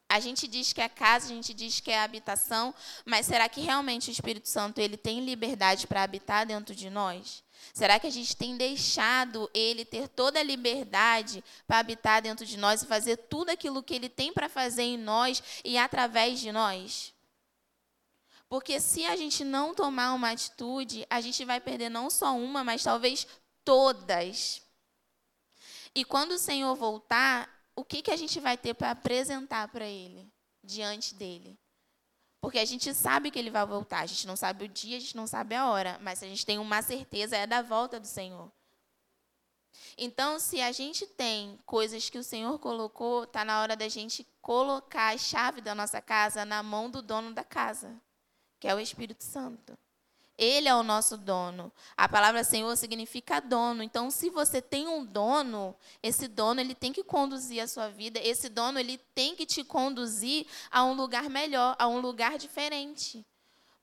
A 0.07 0.19
gente 0.19 0.47
diz 0.47 0.73
que 0.73 0.81
é 0.81 0.89
casa, 0.89 1.25
a 1.25 1.29
gente 1.29 1.53
diz 1.53 1.79
que 1.79 1.91
é 1.91 2.01
habitação, 2.01 2.73
mas 3.05 3.25
será 3.25 3.47
que 3.47 3.61
realmente 3.61 4.09
o 4.09 4.11
Espírito 4.11 4.49
Santo 4.49 4.79
ele 4.79 4.97
tem 4.97 5.23
liberdade 5.23 5.87
para 5.87 6.03
habitar 6.03 6.45
dentro 6.45 6.75
de 6.75 6.89
nós? 6.89 7.43
Será 7.73 7.99
que 7.99 8.07
a 8.07 8.11
gente 8.11 8.35
tem 8.35 8.57
deixado 8.57 9.49
ele 9.53 9.85
ter 9.85 10.09
toda 10.09 10.39
a 10.39 10.43
liberdade 10.43 11.43
para 11.65 11.79
habitar 11.79 12.21
dentro 12.21 12.45
de 12.45 12.57
nós 12.57 12.81
e 12.81 12.87
fazer 12.87 13.15
tudo 13.15 13.51
aquilo 13.51 13.83
que 13.83 13.93
ele 13.93 14.09
tem 14.09 14.33
para 14.33 14.49
fazer 14.49 14.83
em 14.83 14.97
nós 14.97 15.41
e 15.63 15.77
através 15.77 16.39
de 16.39 16.51
nós? 16.51 17.13
Porque 18.49 18.81
se 18.81 19.05
a 19.05 19.15
gente 19.15 19.45
não 19.45 19.73
tomar 19.73 20.13
uma 20.13 20.31
atitude, 20.31 21.07
a 21.09 21.21
gente 21.21 21.45
vai 21.45 21.61
perder 21.61 21.87
não 21.87 22.09
só 22.09 22.35
uma, 22.35 22.65
mas 22.65 22.83
talvez 22.83 23.25
todas. 23.63 24.61
E 25.93 26.05
quando 26.05 26.31
o 26.31 26.39
Senhor 26.39 26.75
voltar, 26.75 27.49
o 27.75 27.83
que, 27.83 28.01
que 28.01 28.11
a 28.11 28.15
gente 28.15 28.39
vai 28.39 28.57
ter 28.57 28.73
para 28.73 28.91
apresentar 28.91 29.67
para 29.67 29.85
Ele, 29.85 30.31
diante 30.63 31.15
dele? 31.15 31.57
Porque 32.39 32.59
a 32.59 32.65
gente 32.65 32.93
sabe 32.93 33.29
que 33.29 33.37
Ele 33.37 33.51
vai 33.51 33.65
voltar, 33.65 33.99
a 33.99 34.05
gente 34.05 34.25
não 34.25 34.35
sabe 34.35 34.65
o 34.65 34.69
dia, 34.69 34.97
a 34.97 34.99
gente 34.99 35.15
não 35.15 35.27
sabe 35.27 35.53
a 35.55 35.69
hora, 35.69 35.99
mas 36.01 36.23
a 36.23 36.27
gente 36.27 36.45
tem 36.45 36.57
uma 36.57 36.81
certeza, 36.81 37.37
é 37.37 37.45
da 37.45 37.61
volta 37.61 37.99
do 37.99 38.07
Senhor. 38.07 38.51
Então, 39.97 40.39
se 40.39 40.61
a 40.61 40.71
gente 40.71 41.05
tem 41.05 41.59
coisas 41.65 42.09
que 42.09 42.17
o 42.17 42.23
Senhor 42.23 42.57
colocou, 42.59 43.23
está 43.23 43.45
na 43.45 43.61
hora 43.61 43.75
da 43.75 43.87
gente 43.87 44.25
colocar 44.41 45.13
a 45.13 45.17
chave 45.17 45.61
da 45.61 45.75
nossa 45.75 46.01
casa 46.01 46.43
na 46.43 46.63
mão 46.63 46.89
do 46.89 47.01
dono 47.01 47.33
da 47.33 47.43
casa, 47.43 48.01
que 48.59 48.67
é 48.67 48.73
o 48.73 48.79
Espírito 48.79 49.23
Santo. 49.23 49.77
Ele 50.37 50.67
é 50.67 50.75
o 50.75 50.83
nosso 50.83 51.17
dono. 51.17 51.71
A 51.95 52.09
palavra 52.09 52.43
Senhor 52.43 52.75
significa 52.75 53.39
dono. 53.39 53.83
Então, 53.83 54.09
se 54.09 54.29
você 54.29 54.61
tem 54.61 54.87
um 54.87 55.05
dono, 55.05 55.75
esse 56.01 56.27
dono 56.27 56.59
ele 56.59 56.73
tem 56.73 56.91
que 56.91 57.03
conduzir 57.03 57.61
a 57.61 57.67
sua 57.67 57.89
vida. 57.89 58.19
Esse 58.23 58.49
dono 58.49 58.79
ele 58.79 58.97
tem 59.13 59.35
que 59.35 59.45
te 59.45 59.63
conduzir 59.63 60.47
a 60.71 60.83
um 60.83 60.93
lugar 60.93 61.29
melhor, 61.29 61.75
a 61.77 61.87
um 61.87 61.99
lugar 61.99 62.37
diferente. 62.37 63.25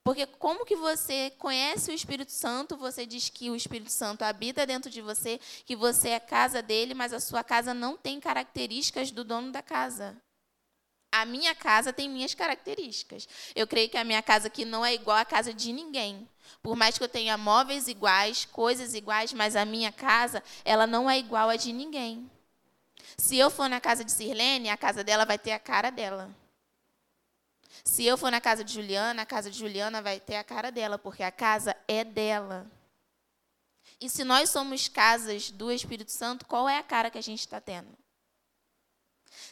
Porque 0.03 0.25
como 0.25 0.65
que 0.65 0.75
você 0.75 1.29
conhece 1.37 1.91
o 1.91 1.93
Espírito 1.93 2.31
Santo, 2.31 2.75
você 2.75 3.05
diz 3.05 3.29
que 3.29 3.49
o 3.49 3.55
Espírito 3.55 3.91
Santo 3.91 4.23
habita 4.23 4.65
dentro 4.65 4.89
de 4.89 5.01
você, 5.01 5.39
que 5.65 5.75
você 5.75 6.09
é 6.09 6.19
casa 6.19 6.61
dele, 6.61 6.93
mas 6.93 7.13
a 7.13 7.19
sua 7.19 7.43
casa 7.43 7.73
não 7.73 7.95
tem 7.95 8.19
características 8.19 9.11
do 9.11 9.23
dono 9.23 9.51
da 9.51 9.61
casa. 9.61 10.19
A 11.11 11.25
minha 11.25 11.55
casa 11.55 11.91
tem 11.91 12.07
minhas 12.07 12.33
características. 12.33 13.27
Eu 13.55 13.67
creio 13.67 13.89
que 13.89 13.97
a 13.97 14.03
minha 14.03 14.21
casa 14.21 14.47
aqui 14.47 14.63
não 14.63 14.85
é 14.85 14.93
igual 14.93 15.17
à 15.17 15.25
casa 15.25 15.53
de 15.53 15.73
ninguém. 15.73 16.27
Por 16.61 16.75
mais 16.75 16.97
que 16.97 17.03
eu 17.03 17.09
tenha 17.09 17.37
móveis 17.37 17.87
iguais, 17.87 18.45
coisas 18.45 18.93
iguais, 18.93 19.33
mas 19.33 19.55
a 19.55 19.65
minha 19.65 19.91
casa, 19.91 20.43
ela 20.65 20.85
não 20.85 21.09
é 21.09 21.17
igual 21.17 21.49
a 21.49 21.55
de 21.55 21.71
ninguém. 21.71 22.29
Se 23.17 23.37
eu 23.37 23.49
for 23.49 23.69
na 23.69 23.79
casa 23.79 24.03
de 24.03 24.11
Sirlene, 24.11 24.69
a 24.69 24.77
casa 24.77 25.03
dela 25.03 25.25
vai 25.25 25.37
ter 25.37 25.51
a 25.51 25.59
cara 25.59 25.89
dela. 25.89 26.29
Se 27.83 28.05
eu 28.05 28.17
for 28.17 28.31
na 28.31 28.41
casa 28.41 28.63
de 28.63 28.73
Juliana, 28.73 29.21
a 29.21 29.25
casa 29.25 29.49
de 29.49 29.57
Juliana 29.57 30.01
vai 30.01 30.19
ter 30.19 30.35
a 30.35 30.43
cara 30.43 30.71
dela, 30.71 30.97
porque 30.97 31.23
a 31.23 31.31
casa 31.31 31.75
é 31.87 32.03
dela. 32.03 32.69
E 33.99 34.09
se 34.09 34.23
nós 34.23 34.49
somos 34.49 34.87
casas 34.87 35.51
do 35.51 35.71
Espírito 35.71 36.11
Santo, 36.11 36.45
qual 36.45 36.69
é 36.69 36.77
a 36.77 36.83
cara 36.83 37.09
que 37.09 37.17
a 37.17 37.23
gente 37.23 37.39
está 37.39 37.59
tendo? 37.59 37.89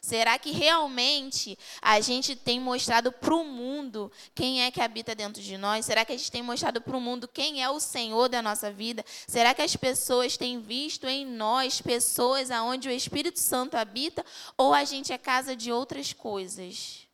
Será 0.01 0.37
que 0.37 0.51
realmente 0.51 1.57
a 1.81 1.99
gente 1.99 2.35
tem 2.35 2.59
mostrado 2.59 3.11
para 3.11 3.35
o 3.35 3.43
mundo 3.43 4.11
quem 4.35 4.63
é 4.63 4.71
que 4.71 4.81
habita 4.81 5.15
dentro 5.15 5.41
de 5.41 5.57
nós? 5.57 5.85
Será 5.85 6.05
que 6.05 6.13
a 6.13 6.17
gente 6.17 6.31
tem 6.31 6.41
mostrado 6.41 6.81
para 6.81 6.95
o 6.95 7.01
mundo 7.01 7.27
quem 7.27 7.63
é 7.63 7.69
o 7.69 7.79
Senhor 7.79 8.29
da 8.29 8.41
nossa 8.41 8.71
vida? 8.71 9.03
Será 9.27 9.53
que 9.53 9.61
as 9.61 9.75
pessoas 9.75 10.37
têm 10.37 10.59
visto 10.59 11.07
em 11.07 11.25
nós 11.25 11.81
pessoas 11.81 12.51
aonde 12.51 12.87
o 12.87 12.91
Espírito 12.91 13.39
Santo 13.39 13.75
habita 13.75 14.25
ou 14.57 14.73
a 14.73 14.83
gente 14.83 15.11
é 15.11 15.17
casa 15.17 15.55
de 15.55 15.71
outras 15.71 16.13
coisas? 16.13 17.07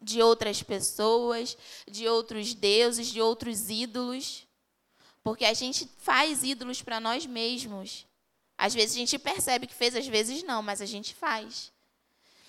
De 0.00 0.20
outras 0.20 0.62
pessoas, 0.62 1.56
de 1.90 2.06
outros 2.06 2.54
deuses, 2.54 3.08
de 3.08 3.20
outros 3.20 3.70
ídolos? 3.70 4.46
Porque 5.22 5.44
a 5.44 5.54
gente 5.54 5.88
faz 5.98 6.42
ídolos 6.42 6.82
para 6.82 7.00
nós 7.00 7.26
mesmos. 7.26 8.06
Às 8.58 8.74
vezes 8.74 8.94
a 8.94 8.98
gente 8.98 9.18
percebe 9.18 9.66
que 9.66 9.74
fez, 9.74 9.94
às 9.94 10.06
vezes 10.06 10.42
não, 10.42 10.62
mas 10.62 10.80
a 10.80 10.86
gente 10.86 11.14
faz. 11.14 11.72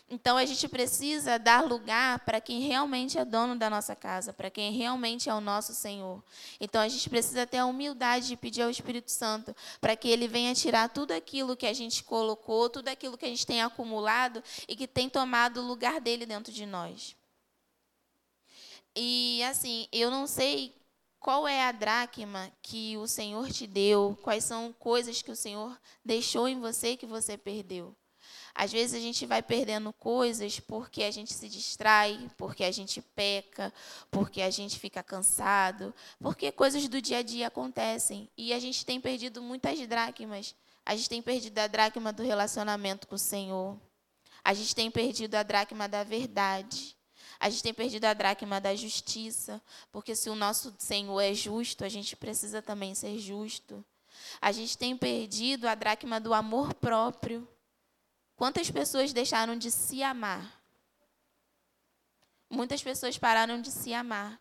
Então 0.09 0.37
a 0.37 0.45
gente 0.45 0.69
precisa 0.69 1.37
dar 1.37 1.65
lugar 1.65 2.19
para 2.19 2.39
quem 2.39 2.61
realmente 2.61 3.17
é 3.17 3.25
dono 3.25 3.57
da 3.57 3.69
nossa 3.69 3.93
casa, 3.93 4.31
para 4.31 4.49
quem 4.49 4.71
realmente 4.71 5.29
é 5.29 5.33
o 5.33 5.41
nosso 5.41 5.75
Senhor. 5.75 6.23
Então 6.61 6.79
a 6.79 6.87
gente 6.87 7.09
precisa 7.09 7.45
ter 7.45 7.57
a 7.57 7.65
humildade 7.65 8.27
de 8.27 8.37
pedir 8.37 8.61
ao 8.61 8.69
Espírito 8.69 9.11
Santo 9.11 9.53
para 9.81 9.97
que 9.97 10.07
ele 10.07 10.25
venha 10.25 10.55
tirar 10.55 10.87
tudo 10.87 11.11
aquilo 11.11 11.57
que 11.57 11.65
a 11.65 11.73
gente 11.73 12.05
colocou, 12.05 12.69
tudo 12.69 12.87
aquilo 12.87 13.17
que 13.17 13.25
a 13.25 13.27
gente 13.27 13.45
tem 13.45 13.61
acumulado 13.61 14.41
e 14.65 14.77
que 14.77 14.87
tem 14.87 15.09
tomado 15.09 15.59
o 15.59 15.67
lugar 15.67 15.99
dele 15.99 16.25
dentro 16.25 16.53
de 16.53 16.65
nós. 16.65 17.13
E 18.95 19.43
assim, 19.43 19.89
eu 19.91 20.09
não 20.09 20.25
sei 20.25 20.73
qual 21.19 21.45
é 21.45 21.63
a 21.65 21.73
dracma 21.73 22.49
que 22.61 22.95
o 22.95 23.07
Senhor 23.07 23.51
te 23.51 23.67
deu, 23.67 24.17
quais 24.21 24.45
são 24.45 24.71
coisas 24.71 25.21
que 25.21 25.31
o 25.31 25.35
Senhor 25.35 25.77
deixou 26.03 26.47
em 26.47 26.61
você 26.61 26.95
que 26.95 27.05
você 27.05 27.37
perdeu. 27.37 27.93
Às 28.59 28.71
vezes 28.71 28.95
a 28.95 28.99
gente 28.99 29.23
vai 29.27 29.43
perdendo 29.43 29.93
coisas 29.93 30.59
porque 30.59 31.03
a 31.03 31.11
gente 31.11 31.31
se 31.31 31.47
distrai, 31.47 32.27
porque 32.35 32.63
a 32.63 32.71
gente 32.71 32.99
peca, 33.03 33.71
porque 34.09 34.41
a 34.41 34.49
gente 34.49 34.79
fica 34.79 35.03
cansado, 35.03 35.93
porque 36.19 36.51
coisas 36.51 36.87
do 36.87 36.99
dia 36.99 37.19
a 37.19 37.21
dia 37.21 37.45
acontecem. 37.45 38.27
E 38.35 38.51
a 38.53 38.59
gente 38.59 38.83
tem 38.83 38.99
perdido 38.99 39.43
muitas 39.43 39.79
dracmas. 39.87 40.55
A 40.83 40.95
gente 40.95 41.07
tem 41.07 41.21
perdido 41.21 41.59
a 41.59 41.67
dracma 41.67 42.11
do 42.11 42.23
relacionamento 42.23 43.07
com 43.07 43.13
o 43.13 43.19
Senhor. 43.19 43.77
A 44.43 44.55
gente 44.55 44.73
tem 44.73 44.89
perdido 44.89 45.35
a 45.35 45.43
dracma 45.43 45.87
da 45.87 46.03
verdade. 46.03 46.97
A 47.39 47.51
gente 47.51 47.61
tem 47.61 47.75
perdido 47.75 48.05
a 48.05 48.13
dracma 48.15 48.59
da 48.59 48.75
justiça, 48.75 49.61
porque 49.91 50.15
se 50.15 50.31
o 50.31 50.35
nosso 50.35 50.73
Senhor 50.79 51.21
é 51.21 51.31
justo, 51.31 51.85
a 51.85 51.89
gente 51.89 52.15
precisa 52.15 52.59
também 52.59 52.95
ser 52.95 53.19
justo. 53.19 53.85
A 54.41 54.51
gente 54.51 54.75
tem 54.75 54.97
perdido 54.97 55.67
a 55.67 55.75
dracma 55.75 56.19
do 56.19 56.33
amor 56.33 56.73
próprio. 56.73 57.47
Quantas 58.37 58.69
pessoas 58.69 59.11
deixaram 59.11 59.57
de 59.57 59.71
se 59.71 60.03
amar? 60.03 60.61
Muitas 62.49 62.81
pessoas 62.81 63.17
pararam 63.17 63.59
de 63.59 63.71
se 63.71 63.93
amar. 63.93 64.39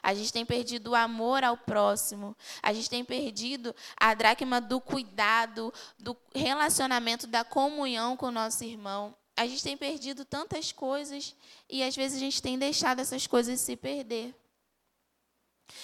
A 0.00 0.14
gente 0.14 0.32
tem 0.32 0.46
perdido 0.46 0.92
o 0.92 0.94
amor 0.94 1.42
ao 1.42 1.56
próximo. 1.56 2.36
A 2.62 2.72
gente 2.72 2.88
tem 2.88 3.04
perdido 3.04 3.74
a 3.96 4.14
dracma 4.14 4.60
do 4.60 4.80
cuidado, 4.80 5.74
do 5.98 6.16
relacionamento, 6.32 7.26
da 7.26 7.44
comunhão 7.44 8.16
com 8.16 8.26
o 8.26 8.30
nosso 8.30 8.62
irmão. 8.62 9.14
A 9.36 9.44
gente 9.44 9.62
tem 9.62 9.76
perdido 9.76 10.24
tantas 10.24 10.70
coisas 10.70 11.34
e 11.68 11.82
às 11.82 11.96
vezes 11.96 12.18
a 12.18 12.20
gente 12.20 12.40
tem 12.40 12.56
deixado 12.56 13.00
essas 13.00 13.26
coisas 13.26 13.60
se 13.60 13.74
perder. 13.76 14.32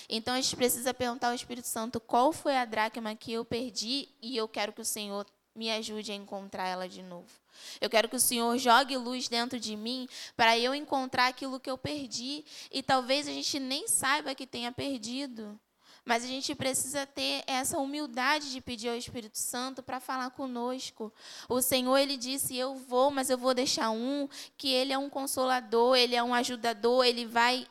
Então 0.08 0.34
a 0.34 0.40
gente 0.40 0.54
precisa 0.54 0.94
perguntar 0.94 1.28
ao 1.28 1.34
Espírito 1.34 1.66
Santo 1.66 1.98
qual 1.98 2.32
foi 2.32 2.56
a 2.56 2.64
dracma 2.64 3.16
que 3.16 3.32
eu 3.32 3.44
perdi 3.44 4.08
e 4.22 4.36
eu 4.36 4.46
quero 4.46 4.72
que 4.72 4.82
o 4.82 4.84
Senhor 4.84 5.26
me 5.54 5.70
ajude 5.72 6.12
a 6.12 6.14
encontrar 6.14 6.68
ela 6.68 6.88
de 6.88 7.02
novo. 7.02 7.28
Eu 7.80 7.90
quero 7.90 8.08
que 8.08 8.16
o 8.16 8.20
Senhor 8.20 8.56
jogue 8.58 8.96
luz 8.96 9.28
dentro 9.28 9.58
de 9.58 9.76
mim 9.76 10.08
para 10.36 10.58
eu 10.58 10.74
encontrar 10.74 11.26
aquilo 11.28 11.60
que 11.60 11.70
eu 11.70 11.78
perdi 11.78 12.44
e 12.70 12.82
talvez 12.82 13.28
a 13.28 13.32
gente 13.32 13.58
nem 13.58 13.86
saiba 13.88 14.34
que 14.34 14.46
tenha 14.46 14.72
perdido. 14.72 15.58
Mas 16.08 16.24
a 16.24 16.26
gente 16.26 16.54
precisa 16.54 17.04
ter 17.04 17.44
essa 17.46 17.78
humildade 17.78 18.50
de 18.50 18.62
pedir 18.62 18.88
ao 18.88 18.96
Espírito 18.96 19.36
Santo 19.36 19.82
para 19.82 20.00
falar 20.00 20.30
conosco. 20.30 21.12
O 21.46 21.60
Senhor, 21.60 21.98
ele 21.98 22.16
disse: 22.16 22.56
Eu 22.56 22.76
vou, 22.76 23.10
mas 23.10 23.28
eu 23.28 23.36
vou 23.36 23.52
deixar 23.52 23.90
um, 23.90 24.26
que 24.56 24.72
ele 24.72 24.90
é 24.90 24.96
um 24.96 25.10
consolador, 25.10 25.96
ele 25.96 26.16
é 26.16 26.22
um 26.22 26.32
ajudador, 26.32 27.04
ele 27.04 27.26
vai, 27.26 27.66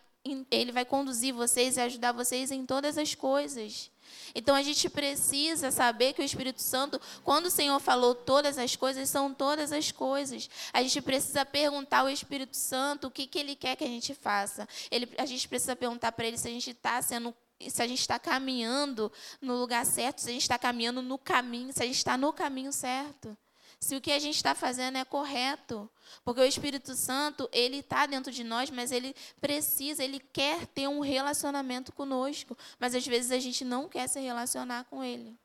ele 0.52 0.72
vai 0.72 0.86
conduzir 0.86 1.34
vocês 1.34 1.78
e 1.78 1.82
ajudar 1.82 2.12
vocês 2.12 2.52
em 2.52 2.64
todas 2.64 2.96
as 2.96 3.16
coisas. 3.16 3.90
Então 4.36 4.56
a 4.56 4.62
gente 4.62 4.90
precisa 4.90 5.72
saber 5.72 6.14
que 6.14 6.22
o 6.22 6.26
Espírito 6.26 6.62
Santo, 6.62 7.00
quando 7.24 7.48
o 7.48 7.52
Senhor 7.52 7.80
falou 7.80 8.16
todas 8.16 8.58
as 8.58 8.76
coisas, 8.76 9.10
são 9.10 9.34
todas 9.34 9.72
as 9.72 9.92
coisas. 9.92 10.50
A 10.74 10.82
gente 10.82 11.02
precisa 11.02 11.46
perguntar 11.46 12.00
ao 12.00 12.10
Espírito 12.10 12.56
Santo 12.56 13.08
o 13.08 13.12
que, 13.12 13.28
que 13.28 13.40
ele 13.40 13.56
quer 13.56 13.76
que 13.76 13.84
a 13.84 13.88
gente 13.88 14.14
faça. 14.14 14.68
Ele, 14.92 15.10
a 15.18 15.26
gente 15.26 15.48
precisa 15.48 15.76
perguntar 15.76 16.12
para 16.12 16.28
ele 16.28 16.38
se 16.38 16.48
a 16.48 16.52
gente 16.52 16.72
está 16.72 17.02
sendo 17.02 17.34
se 17.60 17.82
a 17.82 17.88
gente 17.88 18.02
está 18.02 18.20
caminhando 18.20 19.12
no 19.42 19.56
lugar 19.56 19.84
certo, 19.84 20.22
se 20.22 20.30
a 20.30 20.32
gente 20.32 20.44
está 20.44 20.60
caminhando 20.60 21.02
no 21.02 21.18
caminho, 21.18 21.74
se 21.74 21.82
a 21.82 21.88
gente 21.88 21.98
está 21.98 22.16
no 22.16 22.32
caminho 22.32 22.72
certo 22.72 23.36
se 23.80 23.96
o 23.96 24.02
que 24.02 24.12
a 24.12 24.20
gente 24.20 24.36
está 24.36 24.56
fazendo 24.56 24.98
é 24.98 25.06
correto. 25.06 25.90
Porque 26.24 26.42
o 26.42 26.46
Espírito 26.46 26.96
Santo, 26.96 27.50
ele 27.52 27.78
está 27.78 28.06
dentro 28.06 28.32
de 28.32 28.44
nós, 28.44 28.70
mas 28.70 28.92
ele 28.92 29.16
precisa, 29.40 30.04
ele 30.04 30.20
quer 30.20 30.66
ter 30.68 30.88
um 30.88 31.00
relacionamento 31.00 31.92
conosco. 31.92 32.58
Mas 32.80 32.96
às 32.96 33.06
vezes 33.06 33.32
a 33.32 33.40
gente 33.40 33.64
não 33.64 33.88
quer 33.88 34.08
se 34.08 34.20
relacionar 34.20 34.86
com 34.86 35.04
ele. 35.04 35.38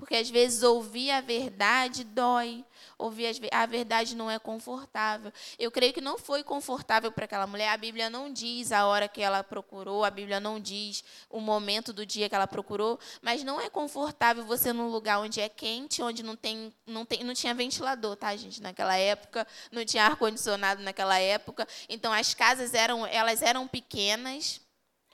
Porque 0.00 0.16
às 0.16 0.30
vezes 0.30 0.62
ouvir 0.62 1.10
a 1.10 1.20
verdade 1.20 2.04
dói, 2.04 2.64
ouvir 2.96 3.38
a 3.52 3.66
verdade 3.66 4.16
não 4.16 4.30
é 4.30 4.38
confortável. 4.38 5.30
Eu 5.58 5.70
creio 5.70 5.92
que 5.92 6.00
não 6.00 6.16
foi 6.16 6.42
confortável 6.42 7.12
para 7.12 7.26
aquela 7.26 7.46
mulher. 7.46 7.68
A 7.68 7.76
Bíblia 7.76 8.08
não 8.08 8.32
diz 8.32 8.72
a 8.72 8.86
hora 8.86 9.06
que 9.06 9.20
ela 9.20 9.44
procurou, 9.44 10.02
a 10.02 10.10
Bíblia 10.10 10.40
não 10.40 10.58
diz 10.58 11.04
o 11.28 11.38
momento 11.38 11.92
do 11.92 12.06
dia 12.06 12.30
que 12.30 12.34
ela 12.34 12.46
procurou, 12.46 12.98
mas 13.20 13.44
não 13.44 13.60
é 13.60 13.68
confortável 13.68 14.42
você 14.42 14.72
num 14.72 14.88
lugar 14.88 15.20
onde 15.20 15.38
é 15.38 15.50
quente, 15.50 16.02
onde 16.02 16.22
não 16.22 16.34
tem, 16.34 16.72
não 16.86 17.04
tem, 17.04 17.22
não 17.22 17.34
tinha 17.34 17.52
ventilador, 17.52 18.16
tá, 18.16 18.34
gente? 18.34 18.62
Naquela 18.62 18.96
época 18.96 19.46
não 19.70 19.84
tinha 19.84 20.06
ar 20.06 20.16
condicionado 20.16 20.82
naquela 20.82 21.18
época. 21.18 21.68
Então 21.90 22.10
as 22.10 22.32
casas 22.32 22.72
eram, 22.72 23.06
elas 23.06 23.42
eram 23.42 23.68
pequenas 23.68 24.62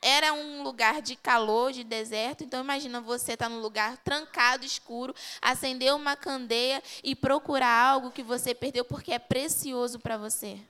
era 0.06 0.32
um 0.32 0.62
lugar 0.62 1.02
de 1.02 1.16
calor, 1.16 1.72
de 1.72 1.82
deserto. 1.82 2.44
Então 2.44 2.62
imagina 2.62 3.00
você 3.00 3.32
estar 3.32 3.46
tá 3.46 3.48
num 3.48 3.60
lugar 3.60 3.96
trancado, 3.98 4.64
escuro, 4.64 5.12
acender 5.42 5.92
uma 5.92 6.14
candeia 6.14 6.80
e 7.02 7.16
procurar 7.16 7.90
algo 7.90 8.12
que 8.12 8.22
você 8.22 8.54
perdeu 8.54 8.84
porque 8.84 9.12
é 9.12 9.18
precioso 9.18 9.98
para 9.98 10.16
você. 10.16 10.60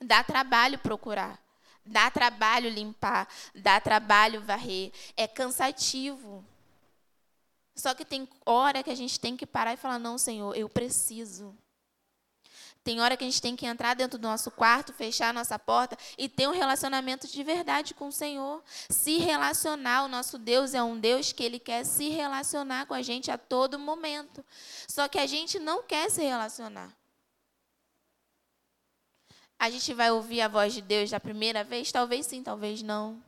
Dá 0.00 0.24
trabalho 0.24 0.80
procurar. 0.80 1.40
Dá 1.86 2.10
trabalho 2.10 2.70
limpar, 2.70 3.28
dá 3.54 3.80
trabalho 3.80 4.40
varrer, 4.40 4.92
é 5.16 5.26
cansativo. 5.28 6.44
Só 7.74 7.94
que 7.94 8.04
tem 8.04 8.28
hora 8.44 8.82
que 8.82 8.90
a 8.90 8.94
gente 8.96 9.18
tem 9.18 9.36
que 9.36 9.46
parar 9.46 9.74
e 9.74 9.76
falar: 9.76 9.98
"Não, 9.98 10.18
Senhor, 10.18 10.56
eu 10.56 10.68
preciso. 10.68 11.56
Tem 12.84 13.00
hora 13.00 13.16
que 13.16 13.22
a 13.22 13.26
gente 13.26 13.40
tem 13.40 13.54
que 13.54 13.64
entrar 13.64 13.94
dentro 13.94 14.18
do 14.18 14.26
nosso 14.26 14.50
quarto, 14.50 14.92
fechar 14.92 15.28
a 15.28 15.32
nossa 15.32 15.56
porta 15.58 15.96
e 16.18 16.28
ter 16.28 16.48
um 16.48 16.52
relacionamento 16.52 17.28
de 17.28 17.44
verdade 17.44 17.94
com 17.94 18.08
o 18.08 18.12
Senhor. 18.12 18.62
Se 18.88 19.18
relacionar. 19.18 20.04
O 20.04 20.08
nosso 20.08 20.36
Deus 20.36 20.74
é 20.74 20.82
um 20.82 20.98
Deus 20.98 21.32
que 21.32 21.44
ele 21.44 21.60
quer 21.60 21.84
se 21.84 22.08
relacionar 22.08 22.86
com 22.86 22.94
a 22.94 23.02
gente 23.02 23.30
a 23.30 23.38
todo 23.38 23.78
momento. 23.78 24.44
Só 24.88 25.06
que 25.06 25.18
a 25.18 25.26
gente 25.26 25.60
não 25.60 25.82
quer 25.84 26.10
se 26.10 26.22
relacionar. 26.22 26.92
A 29.58 29.70
gente 29.70 29.94
vai 29.94 30.10
ouvir 30.10 30.40
a 30.40 30.48
voz 30.48 30.74
de 30.74 30.82
Deus 30.82 31.08
da 31.08 31.20
primeira 31.20 31.62
vez? 31.62 31.92
Talvez 31.92 32.26
sim, 32.26 32.42
talvez 32.42 32.82
não. 32.82 33.22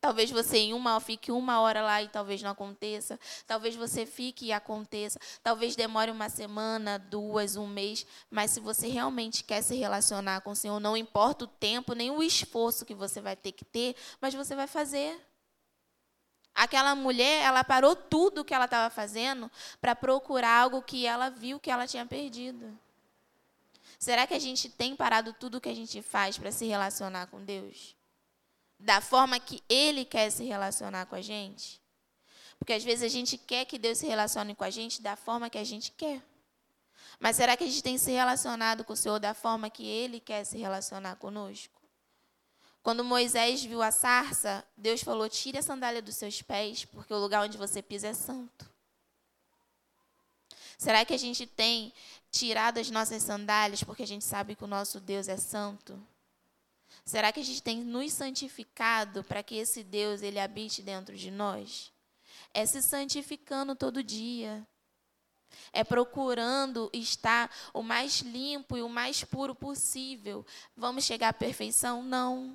Talvez 0.00 0.30
você 0.30 0.58
em 0.58 0.72
uma 0.72 1.00
fique 1.00 1.32
uma 1.32 1.60
hora 1.60 1.82
lá 1.82 2.00
e 2.00 2.08
talvez 2.08 2.40
não 2.40 2.50
aconteça. 2.50 3.18
Talvez 3.46 3.74
você 3.74 4.06
fique 4.06 4.46
e 4.46 4.52
aconteça. 4.52 5.18
Talvez 5.42 5.74
demore 5.74 6.10
uma 6.10 6.28
semana, 6.28 6.98
duas, 6.98 7.56
um 7.56 7.66
mês. 7.66 8.06
Mas 8.30 8.52
se 8.52 8.60
você 8.60 8.86
realmente 8.86 9.42
quer 9.42 9.60
se 9.60 9.74
relacionar 9.74 10.40
com 10.42 10.52
o 10.52 10.56
Senhor, 10.56 10.78
não 10.78 10.96
importa 10.96 11.44
o 11.44 11.48
tempo 11.48 11.94
nem 11.94 12.12
o 12.12 12.22
esforço 12.22 12.86
que 12.86 12.94
você 12.94 13.20
vai 13.20 13.34
ter 13.34 13.50
que 13.50 13.64
ter, 13.64 13.96
mas 14.20 14.34
você 14.34 14.54
vai 14.54 14.68
fazer. 14.68 15.20
Aquela 16.54 16.94
mulher, 16.94 17.44
ela 17.44 17.64
parou 17.64 17.96
tudo 17.96 18.44
que 18.44 18.54
ela 18.54 18.66
estava 18.66 18.90
fazendo 18.94 19.50
para 19.80 19.96
procurar 19.96 20.62
algo 20.62 20.80
que 20.80 21.06
ela 21.06 21.28
viu 21.28 21.58
que 21.58 21.70
ela 21.70 21.88
tinha 21.88 22.06
perdido. 22.06 22.78
Será 23.98 24.28
que 24.28 24.34
a 24.34 24.38
gente 24.38 24.68
tem 24.68 24.94
parado 24.94 25.32
tudo 25.32 25.58
o 25.58 25.60
que 25.60 25.68
a 25.68 25.74
gente 25.74 26.00
faz 26.02 26.38
para 26.38 26.52
se 26.52 26.66
relacionar 26.66 27.26
com 27.26 27.44
Deus? 27.44 27.97
Da 28.78 29.00
forma 29.00 29.40
que 29.40 29.62
Ele 29.68 30.04
quer 30.04 30.30
se 30.30 30.44
relacionar 30.44 31.06
com 31.06 31.14
a 31.14 31.22
gente? 31.22 31.80
Porque 32.58 32.72
às 32.72 32.84
vezes 32.84 33.04
a 33.04 33.08
gente 33.08 33.36
quer 33.38 33.64
que 33.64 33.78
Deus 33.78 33.98
se 33.98 34.06
relacione 34.06 34.54
com 34.54 34.64
a 34.64 34.70
gente 34.70 35.00
da 35.00 35.16
forma 35.16 35.48
que 35.48 35.58
a 35.58 35.64
gente 35.64 35.92
quer. 35.92 36.22
Mas 37.20 37.36
será 37.36 37.56
que 37.56 37.64
a 37.64 37.66
gente 37.66 37.82
tem 37.82 37.98
se 37.98 38.12
relacionado 38.12 38.84
com 38.84 38.92
o 38.92 38.96
Senhor 38.96 39.18
da 39.18 39.34
forma 39.34 39.70
que 39.70 39.86
Ele 39.86 40.20
quer 40.20 40.44
se 40.44 40.58
relacionar 40.58 41.16
conosco? 41.16 41.78
Quando 42.82 43.04
Moisés 43.04 43.62
viu 43.64 43.82
a 43.82 43.90
sarça, 43.90 44.64
Deus 44.76 45.02
falou: 45.02 45.28
tire 45.28 45.58
a 45.58 45.62
sandália 45.62 46.00
dos 46.00 46.16
seus 46.16 46.40
pés, 46.42 46.84
porque 46.84 47.12
o 47.12 47.18
lugar 47.18 47.44
onde 47.44 47.58
você 47.58 47.82
pisa 47.82 48.08
é 48.08 48.14
santo. 48.14 48.70
Será 50.78 51.04
que 51.04 51.12
a 51.12 51.18
gente 51.18 51.44
tem 51.44 51.92
tirado 52.30 52.78
as 52.78 52.88
nossas 52.88 53.22
sandálias 53.22 53.82
porque 53.82 54.04
a 54.04 54.06
gente 54.06 54.24
sabe 54.24 54.54
que 54.54 54.62
o 54.62 54.68
nosso 54.68 55.00
Deus 55.00 55.26
é 55.26 55.36
santo? 55.36 56.00
Será 57.08 57.32
que 57.32 57.40
a 57.40 57.42
gente 57.42 57.62
tem 57.62 57.78
nos 57.82 58.12
santificado 58.12 59.24
para 59.24 59.42
que 59.42 59.54
esse 59.54 59.82
Deus 59.82 60.20
ele 60.20 60.38
habite 60.38 60.82
dentro 60.82 61.16
de 61.16 61.30
nós? 61.30 61.90
É 62.52 62.66
se 62.66 62.82
santificando 62.82 63.74
todo 63.74 64.04
dia. 64.04 64.68
É 65.72 65.82
procurando 65.82 66.90
estar 66.92 67.50
o 67.72 67.82
mais 67.82 68.18
limpo 68.18 68.76
e 68.76 68.82
o 68.82 68.90
mais 68.90 69.24
puro 69.24 69.54
possível. 69.54 70.44
Vamos 70.76 71.04
chegar 71.04 71.30
à 71.30 71.32
perfeição? 71.32 72.02
Não. 72.02 72.54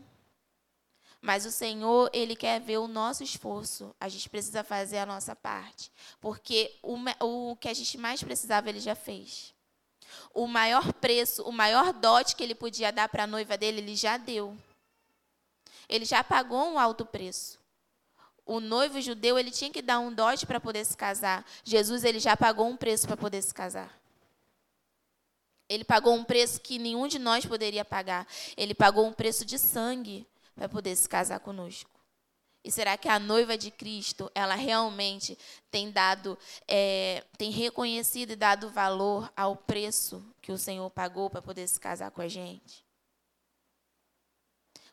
Mas 1.20 1.48
o 1.48 1.52
Senhor, 1.52 2.12
Ele 2.14 2.36
quer 2.36 2.62
ver 2.62 2.78
o 2.78 2.88
nosso 2.88 3.24
esforço. 3.24 3.96
A 4.00 4.08
gente 4.08 4.30
precisa 4.30 4.64
fazer 4.64 5.00
a 5.00 5.06
nossa 5.08 5.36
parte. 5.36 5.92
Porque 6.22 6.78
o, 6.84 6.96
o 7.26 7.56
que 7.56 7.70
a 7.70 7.74
gente 7.74 7.98
mais 7.98 8.22
precisava, 8.22 8.70
Ele 8.70 8.80
já 8.80 8.94
fez 8.94 9.52
o 10.34 10.48
maior 10.48 10.94
preço, 10.94 11.44
o 11.44 11.52
maior 11.52 11.94
dote 11.94 12.36
que 12.36 12.44
ele 12.44 12.56
podia 12.56 12.92
dar 12.92 13.10
para 13.10 13.24
a 13.24 13.28
noiva 13.28 13.58
dele, 13.58 13.80
ele 13.80 13.96
já 13.96 14.18
deu. 14.18 14.58
Ele 15.88 16.06
já 16.06 16.24
pagou 16.24 16.72
um 16.72 16.80
alto 16.80 17.06
preço. 17.06 17.60
O 18.46 18.60
noivo 18.60 19.00
judeu, 19.00 19.40
ele 19.40 19.52
tinha 19.52 19.72
que 19.72 19.82
dar 19.82 20.00
um 20.00 20.14
dote 20.14 20.46
para 20.46 20.60
poder 20.60 20.86
se 20.86 20.98
casar. 20.98 21.46
Jesus, 21.64 22.04
ele 22.04 22.20
já 22.20 22.36
pagou 22.36 22.68
um 22.68 22.76
preço 22.76 23.08
para 23.08 23.16
poder 23.16 23.42
se 23.42 23.54
casar. 23.54 23.98
Ele 25.70 25.84
pagou 25.84 26.14
um 26.14 26.24
preço 26.24 26.60
que 26.60 26.78
nenhum 26.78 27.08
de 27.08 27.18
nós 27.18 27.46
poderia 27.46 27.86
pagar. 27.86 28.28
Ele 28.58 28.74
pagou 28.74 29.08
um 29.08 29.14
preço 29.14 29.46
de 29.46 29.58
sangue 29.58 30.28
para 30.56 30.68
poder 30.68 30.96
se 30.96 31.08
casar 31.08 31.40
conosco. 31.40 31.93
E 32.64 32.72
será 32.72 32.98
que 32.98 33.10
a 33.10 33.20
noiva 33.20 33.58
de 33.58 33.70
Cristo, 33.70 34.32
ela 34.34 34.56
realmente 34.56 35.38
tem 35.70 35.92
dado, 35.92 36.38
é, 36.66 37.24
tem 37.38 37.52
reconhecido 37.52 38.32
e 38.32 38.36
dado 38.38 38.70
valor 38.70 39.32
ao 39.36 39.56
preço 39.56 40.26
que 40.42 40.52
o 40.52 40.58
Senhor 40.58 40.90
pagou 40.90 41.30
para 41.30 41.42
poder 41.42 41.68
se 41.68 41.78
casar 41.78 42.10
com 42.12 42.22
a 42.22 42.28
gente? 42.28 42.86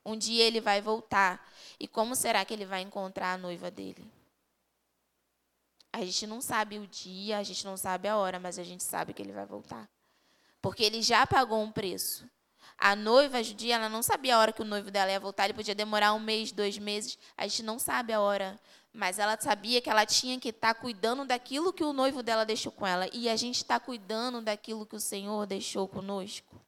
Um 0.04 0.16
dia 0.16 0.44
ele 0.44 0.60
vai 0.60 0.80
voltar. 0.80 1.48
E 1.78 1.86
como 1.86 2.16
será 2.16 2.44
que 2.44 2.52
ele 2.52 2.66
vai 2.66 2.80
encontrar 2.80 3.34
a 3.34 3.38
noiva 3.38 3.70
dele? 3.70 4.10
A 5.92 6.04
gente 6.04 6.26
não 6.26 6.40
sabe 6.40 6.78
o 6.78 6.86
dia, 6.86 7.38
a 7.38 7.42
gente 7.42 7.64
não 7.64 7.76
sabe 7.76 8.08
a 8.08 8.16
hora, 8.16 8.40
mas 8.40 8.58
a 8.58 8.64
gente 8.64 8.82
sabe 8.82 9.12
que 9.12 9.22
ele 9.22 9.32
vai 9.32 9.46
voltar. 9.46 9.88
Porque 10.60 10.82
ele 10.82 11.02
já 11.02 11.26
pagou 11.26 11.60
um 11.60 11.70
preço. 11.70 12.28
A 12.80 12.96
noiva 12.96 13.42
judia, 13.42 13.74
ela 13.74 13.90
não 13.90 14.02
sabia 14.02 14.34
a 14.34 14.38
hora 14.38 14.52
que 14.54 14.62
o 14.62 14.64
noivo 14.64 14.90
dela 14.90 15.10
ia 15.10 15.20
voltar. 15.20 15.44
Ele 15.44 15.52
podia 15.52 15.74
demorar 15.74 16.14
um 16.14 16.18
mês, 16.18 16.50
dois 16.50 16.78
meses. 16.78 17.18
A 17.36 17.46
gente 17.46 17.62
não 17.62 17.78
sabe 17.78 18.10
a 18.10 18.20
hora. 18.22 18.58
Mas 18.90 19.18
ela 19.18 19.38
sabia 19.38 19.82
que 19.82 19.90
ela 19.90 20.06
tinha 20.06 20.40
que 20.40 20.48
estar 20.48 20.72
tá 20.72 20.80
cuidando 20.80 21.26
daquilo 21.26 21.74
que 21.74 21.84
o 21.84 21.92
noivo 21.92 22.22
dela 22.22 22.46
deixou 22.46 22.72
com 22.72 22.86
ela. 22.86 23.06
E 23.12 23.28
a 23.28 23.36
gente 23.36 23.56
está 23.56 23.78
cuidando 23.78 24.40
daquilo 24.40 24.86
que 24.86 24.96
o 24.96 25.00
Senhor 25.00 25.46
deixou 25.46 25.86
conosco. 25.86 26.58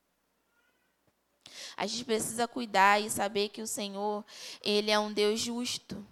A 1.78 1.86
gente 1.86 2.04
precisa 2.04 2.46
cuidar 2.46 3.00
e 3.00 3.08
saber 3.08 3.48
que 3.48 3.62
o 3.62 3.66
Senhor, 3.66 4.22
Ele 4.62 4.90
é 4.90 4.98
um 4.98 5.10
Deus 5.10 5.40
justo. 5.40 6.06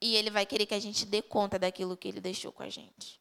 E 0.00 0.16
Ele 0.16 0.30
vai 0.30 0.46
querer 0.46 0.64
que 0.64 0.74
a 0.74 0.80
gente 0.80 1.04
dê 1.04 1.20
conta 1.20 1.58
daquilo 1.58 1.94
que 1.94 2.08
Ele 2.08 2.22
deixou 2.22 2.50
com 2.50 2.62
a 2.62 2.70
gente. 2.70 3.20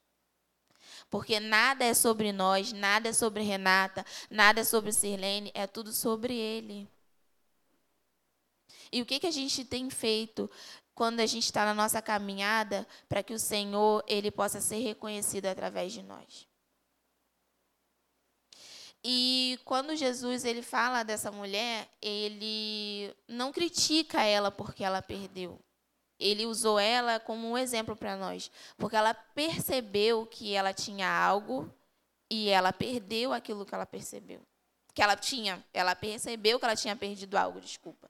Porque 1.10 1.40
nada 1.40 1.86
é 1.86 1.94
sobre 1.94 2.32
nós, 2.32 2.74
nada 2.74 3.10
é 3.10 3.14
sobre 3.14 3.44
Renata, 3.44 4.06
nada 4.30 4.62
é 4.62 4.64
sobre 4.64 4.92
Sirlene, 4.92 5.52
é 5.54 5.68
tudo 5.68 5.94
sobre 5.94 6.36
Ele. 6.36 6.90
E 8.92 9.02
o 9.02 9.06
que, 9.06 9.20
que 9.20 9.28
a 9.28 9.32
gente 9.32 9.64
tem 9.66 9.90
feito 9.90 10.50
quando 10.94 11.20
a 11.20 11.26
gente 11.26 11.44
está 11.44 11.66
na 11.66 11.74
nossa 11.74 12.02
caminhada 12.02 12.88
para 13.10 13.22
que 13.22 13.34
o 13.34 13.40
Senhor 13.40 14.04
ele 14.08 14.32
possa 14.32 14.62
ser 14.62 14.80
reconhecido 14.80 15.48
através 15.48 15.92
de 15.92 16.02
nós? 16.02 16.48
E 19.04 19.60
quando 19.64 19.96
Jesus 19.96 20.46
ele 20.46 20.64
fala 20.64 21.04
dessa 21.04 21.32
mulher, 21.32 21.88
ele 22.02 23.14
não 23.28 23.52
critica 23.52 24.24
ela 24.24 24.50
porque 24.50 24.84
ela 24.84 25.02
perdeu 25.02 25.60
ele 26.20 26.46
usou 26.46 26.80
ela 26.80 27.20
como 27.20 27.50
um 27.50 27.58
exemplo 27.58 27.96
para 27.96 28.16
nós, 28.16 28.52
porque 28.78 28.96
ela 28.96 29.14
percebeu 29.14 30.26
que 30.26 30.54
ela 30.54 30.74
tinha 30.74 31.10
algo 31.10 31.72
e 32.30 32.50
ela 32.50 32.72
perdeu 32.72 33.34
aquilo 33.34 33.66
que 33.66 33.76
ela 33.76 33.86
percebeu. 33.86 34.42
Que 34.94 35.02
ela 35.02 35.16
tinha, 35.16 35.64
ela 35.74 35.96
percebeu 35.96 36.58
que 36.58 36.66
ela 36.66 36.76
tinha 36.76 36.96
perdido 36.96 37.38
algo, 37.38 37.60
desculpa. 37.60 38.10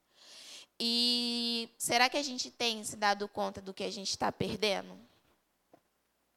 E 0.78 1.68
será 1.78 2.08
que 2.08 2.16
a 2.16 2.22
gente 2.22 2.50
tem 2.50 2.84
se 2.84 2.96
dado 2.96 3.26
conta 3.28 3.60
do 3.60 3.74
que 3.74 3.82
a 3.82 3.90
gente 3.90 4.10
está 4.10 4.30
perdendo? 4.30 4.96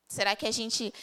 Será 0.08 0.36
que 0.36 0.48
a 0.48 0.52
gente 0.52 0.94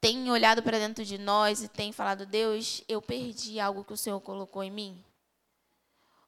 tem 0.00 0.30
olhado 0.30 0.62
para 0.62 0.78
dentro 0.78 1.04
de 1.04 1.18
nós 1.18 1.62
e 1.62 1.68
tem 1.68 1.92
falado, 1.92 2.26
Deus, 2.26 2.82
eu 2.88 3.00
perdi 3.00 3.60
algo 3.60 3.84
que 3.84 3.92
o 3.92 3.96
Senhor 3.96 4.20
colocou 4.20 4.64
em 4.64 4.70
mim? 4.70 5.04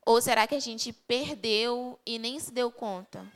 Ou 0.05 0.20
será 0.20 0.46
que 0.46 0.55
a 0.55 0.61
gente 0.61 0.92
perdeu 0.92 1.98
e 2.05 2.18
nem 2.18 2.38
se 2.38 2.53
deu 2.53 2.70
conta? 2.70 3.26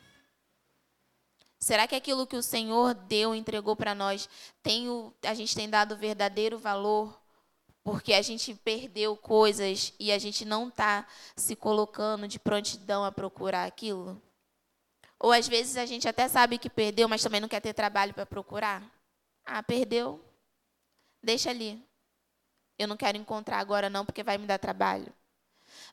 Será 1.65 1.89
que 1.89 1.95
aquilo 1.95 2.27
que 2.27 2.37
o 2.37 2.43
Senhor 2.43 2.93
deu, 2.93 3.35
entregou 3.35 3.75
para 3.75 3.95
nós, 3.95 4.29
tem 4.63 4.91
o, 4.91 5.15
a 5.23 5.33
gente 5.33 5.57
tem 5.57 5.67
dado 5.67 5.97
verdadeiro 5.97 6.59
valor? 6.59 7.19
Porque 7.83 8.13
a 8.13 8.21
gente 8.21 8.55
perdeu 8.55 9.17
coisas 9.17 9.95
e 9.99 10.13
a 10.13 10.19
gente 10.19 10.45
não 10.45 10.69
está 10.69 11.07
se 11.35 11.57
colocando 11.57 12.29
de 12.29 12.39
prontidão 12.39 13.03
a 13.03 13.11
procurar 13.11 13.65
aquilo? 13.65 14.21
Ou 15.19 15.33
às 15.33 15.49
vezes 15.49 15.79
a 15.79 15.87
gente 15.87 16.07
até 16.07 16.29
sabe 16.29 16.59
que 16.59 16.69
perdeu, 16.69 17.09
mas 17.09 17.23
também 17.23 17.41
não 17.41 17.49
quer 17.49 17.61
ter 17.61 17.73
trabalho 17.73 18.13
para 18.13 18.27
procurar? 18.27 18.83
Ah, 19.43 19.63
perdeu? 19.63 20.23
Deixa 21.23 21.49
ali. 21.49 21.83
Eu 22.79 22.87
não 22.87 22.97
quero 22.99 23.17
encontrar 23.17 23.59
agora 23.59 23.89
não, 23.89 24.05
porque 24.05 24.23
vai 24.23 24.37
me 24.37 24.47
dar 24.47 24.59
trabalho. 24.59 25.11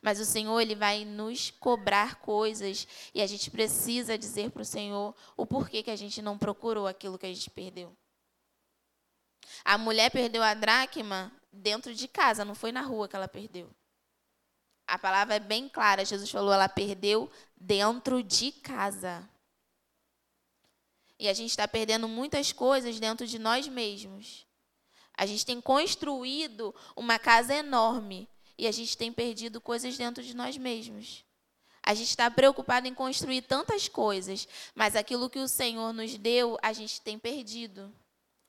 Mas 0.02 0.20
o 0.20 0.26
Senhor, 0.26 0.60
Ele 0.60 0.76
vai 0.76 1.06
nos 1.06 1.52
cobrar 1.52 2.16
coisas 2.16 2.88
e 3.14 3.22
a 3.22 3.28
gente 3.28 3.50
precisa 3.50 4.18
dizer 4.18 4.52
para 4.52 4.62
o 4.62 4.66
Senhor 4.66 5.16
o 5.36 5.46
porquê 5.46 5.82
que 5.82 5.92
a 5.92 5.96
gente 5.96 6.22
não 6.22 6.38
procurou 6.38 6.88
aquilo 6.88 7.18
que 7.18 7.26
a 7.26 7.34
gente 7.34 7.50
perdeu. 7.50 7.96
A 9.64 9.78
mulher 9.78 10.12
perdeu 10.12 10.44
a 10.44 10.54
dracma 10.54 11.32
dentro 11.52 11.94
de 11.94 12.08
casa, 12.08 12.46
não 12.46 12.56
foi 12.56 12.72
na 12.72 12.82
rua 12.82 13.08
que 13.08 13.16
ela 13.16 13.28
perdeu. 13.28 13.70
A 14.88 14.98
palavra 14.98 15.36
é 15.36 15.40
bem 15.40 15.70
clara, 15.70 16.04
Jesus 16.04 16.30
falou, 16.30 16.54
ela 16.54 16.68
perdeu 16.68 17.32
dentro 17.56 18.22
de 18.22 18.52
casa. 18.52 19.28
E 21.18 21.30
a 21.30 21.34
gente 21.34 21.52
está 21.52 21.68
perdendo 21.68 22.08
muitas 22.08 22.52
coisas 22.52 23.00
dentro 23.00 23.28
de 23.28 23.38
nós 23.38 23.68
mesmos. 23.68 24.46
A 25.14 25.26
gente 25.26 25.46
tem 25.46 25.62
construído 25.62 26.74
uma 26.96 27.20
casa 27.20 27.54
enorme, 27.54 28.28
e 28.62 28.68
a 28.68 28.72
gente 28.72 28.96
tem 28.96 29.12
perdido 29.12 29.60
coisas 29.60 29.98
dentro 29.98 30.22
de 30.22 30.36
nós 30.36 30.56
mesmos. 30.56 31.26
A 31.82 31.96
gente 31.96 32.10
está 32.10 32.30
preocupado 32.30 32.88
em 32.88 32.94
construir 32.94 33.42
tantas 33.42 33.88
coisas, 33.88 34.48
mas 34.76 34.96
aquilo 34.96 35.32
que 35.32 35.40
o 35.40 35.48
Senhor 35.48 35.92
nos 35.92 36.16
deu, 36.16 36.60
a 36.62 36.72
gente 36.72 37.02
tem 37.02 37.18
perdido. 37.18 37.92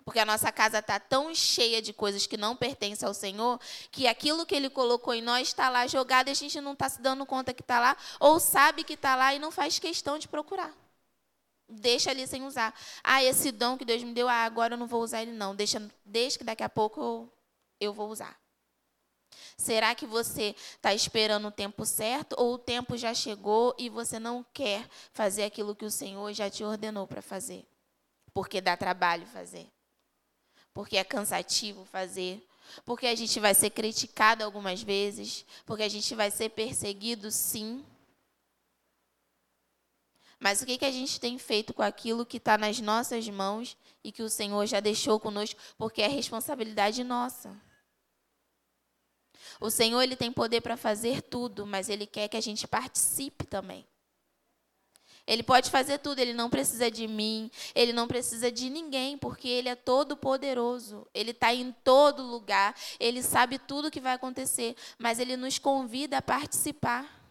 Porque 0.05 0.19
a 0.19 0.27
nossa 0.27 0.53
casa 0.53 0.81
está 0.81 1.01
tão 1.01 1.35
cheia 1.35 1.81
de 1.81 1.95
coisas 1.95 2.27
que 2.27 2.37
não 2.37 2.55
pertencem 2.55 3.09
ao 3.09 3.15
Senhor, 3.15 3.59
que 3.91 4.07
aquilo 4.07 4.45
que 4.45 4.55
Ele 4.55 4.69
colocou 4.69 5.15
em 5.15 5.23
nós 5.23 5.49
está 5.49 5.71
lá 5.71 5.87
jogado 5.87 6.29
e 6.29 6.33
a 6.33 6.35
gente 6.35 6.61
não 6.61 6.75
está 6.75 6.91
se 6.91 7.01
dando 7.01 7.25
conta 7.25 7.55
que 7.55 7.63
está 7.63 7.81
lá, 7.81 7.97
ou 8.21 8.39
sabe 8.39 8.85
que 8.85 8.93
está 8.93 9.17
lá 9.17 9.35
e 9.35 9.39
não 9.39 9.51
faz 9.51 9.79
questão 9.79 10.19
de 10.19 10.29
procurar. 10.29 10.77
Deixa 11.67 12.11
ali 12.11 12.27
sem 12.27 12.45
usar. 12.45 12.79
Ah, 13.03 13.25
esse 13.25 13.51
dom 13.51 13.79
que 13.79 13.85
Deus 13.87 14.03
me 14.03 14.13
deu, 14.13 14.29
ah, 14.29 14.45
agora 14.45 14.75
eu 14.75 14.79
não 14.79 14.87
vou 14.87 15.03
usar 15.03 15.23
ele, 15.23 15.33
não. 15.33 15.57
Deixa, 15.57 15.81
deixa 16.05 16.37
que 16.37 16.45
daqui 16.45 16.63
a 16.63 16.69
pouco 16.69 17.01
eu, 17.01 17.33
eu 17.81 17.93
vou 17.95 18.11
usar. 18.11 18.42
Será 19.57 19.95
que 19.95 20.07
você 20.07 20.55
está 20.77 20.93
esperando 20.95 21.49
o 21.49 21.53
tempo 21.53 21.85
certo 21.85 22.35
ou 22.39 22.55
o 22.55 22.59
tempo 22.59 22.97
já 22.97 23.15
chegou 23.15 23.75
e 23.79 23.89
você 23.89 24.19
não 24.19 24.45
quer 24.53 24.89
fazer 25.13 25.45
aquilo 25.45 25.75
que 25.75 25.85
o 25.85 25.91
Senhor 25.91 26.33
já 26.33 26.51
te 26.51 26.65
ordenou 26.65 27.07
para 27.07 27.23
fazer? 27.23 27.65
Porque 28.33 28.61
dá 28.61 28.77
trabalho 28.77 29.27
fazer. 29.27 29.69
Porque 30.73 30.97
é 30.97 31.05
cansativo 31.05 31.85
fazer. 31.85 32.47
Porque 32.85 33.07
a 33.07 33.15
gente 33.15 33.39
vai 33.39 33.55
ser 33.55 33.71
criticado 33.71 34.43
algumas 34.43 34.83
vezes. 34.83 35.45
Porque 35.67 35.83
a 35.83 35.89
gente 35.89 36.15
vai 36.15 36.31
ser 36.31 36.49
perseguido, 36.51 37.31
sim. 37.31 37.85
Mas 40.41 40.61
o 40.61 40.67
que, 40.67 40.77
que 40.77 40.85
a 40.85 40.91
gente 40.91 41.21
tem 41.21 41.39
feito 41.39 41.73
com 41.73 41.83
aquilo 41.83 42.27
que 42.27 42.39
está 42.39 42.59
nas 42.59 42.81
nossas 42.81 43.29
mãos 43.29 43.77
e 44.03 44.11
que 44.11 44.25
o 44.25 44.29
Senhor 44.29 44.67
já 44.67 44.81
deixou 44.81 45.21
conosco? 45.21 45.61
Porque 45.79 46.03
é 46.03 46.09
responsabilidade 46.09 47.05
nossa. 47.05 47.57
O 49.61 49.71
Senhor 49.71 50.01
ele 50.03 50.17
tem 50.17 50.33
poder 50.33 50.61
para 50.61 50.77
fazer 50.77 51.23
tudo, 51.23 51.67
mas 51.67 51.89
ele 51.89 52.07
quer 52.07 52.29
que 52.29 52.37
a 52.37 52.41
gente 52.41 52.67
participe 52.67 53.47
também. 53.47 53.87
Ele 55.27 55.43
pode 55.43 55.71
fazer 55.71 55.99
tudo, 55.99 56.19
ele 56.19 56.33
não 56.33 56.51
precisa 56.51 56.91
de 56.91 57.07
mim, 57.07 57.51
ele 57.75 57.93
não 57.93 58.09
precisa 58.09 58.51
de 58.51 58.69
ninguém, 58.69 59.17
porque 59.17 59.49
ele 59.49 59.69
é 59.69 59.77
todo 59.77 60.17
poderoso. 60.17 61.07
Ele 61.15 61.31
está 61.31 61.55
em 61.55 61.73
todo 61.85 62.25
lugar, 62.25 62.75
ele 62.99 63.23
sabe 63.23 63.59
tudo 63.59 63.89
o 63.89 63.91
que 63.91 64.01
vai 64.01 64.15
acontecer, 64.15 64.75
mas 64.99 65.21
ele 65.21 65.37
nos 65.37 65.59
convida 65.59 66.19
a 66.19 66.23
participar. 66.23 67.22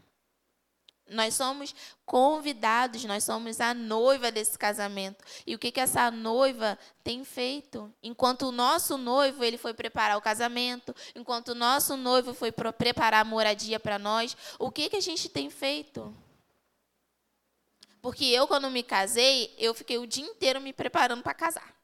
Nós 1.10 1.34
somos 1.34 1.76
convidados, 2.06 3.04
nós 3.04 3.24
somos 3.24 3.60
a 3.60 3.74
noiva 3.74 4.32
desse 4.32 4.58
casamento. 4.58 5.24
E 5.46 5.54
o 5.54 5.60
que, 5.60 5.72
que 5.72 5.80
essa 5.80 6.10
noiva 6.10 6.80
tem 7.04 7.24
feito? 7.24 7.94
Enquanto 8.02 8.44
o 8.44 8.52
nosso 8.52 8.98
noivo 8.98 9.44
ele 9.44 9.58
foi 9.58 9.74
preparar 9.74 10.18
o 10.18 10.22
casamento, 10.22 10.96
enquanto 11.14 11.50
o 11.50 11.56
nosso 11.56 11.98
noivo 11.98 12.34
foi 12.34 12.52
preparar 12.52 13.22
a 13.22 13.26
moradia 13.26 13.80
para 13.80 14.00
nós, 14.00 14.38
o 14.58 14.72
que, 14.72 14.90
que 14.90 14.96
a 14.96 15.02
gente 15.02 15.28
tem 15.28 15.50
feito? 15.50 16.16
Porque 18.02 18.26
eu, 18.26 18.48
quando 18.48 18.70
me 18.72 18.82
casei, 18.82 19.54
eu 19.58 19.74
fiquei 19.74 19.98
o 19.98 20.08
dia 20.08 20.26
inteiro 20.26 20.60
me 20.60 20.74
preparando 20.74 21.22
para 21.22 21.34
casar. 21.34 21.81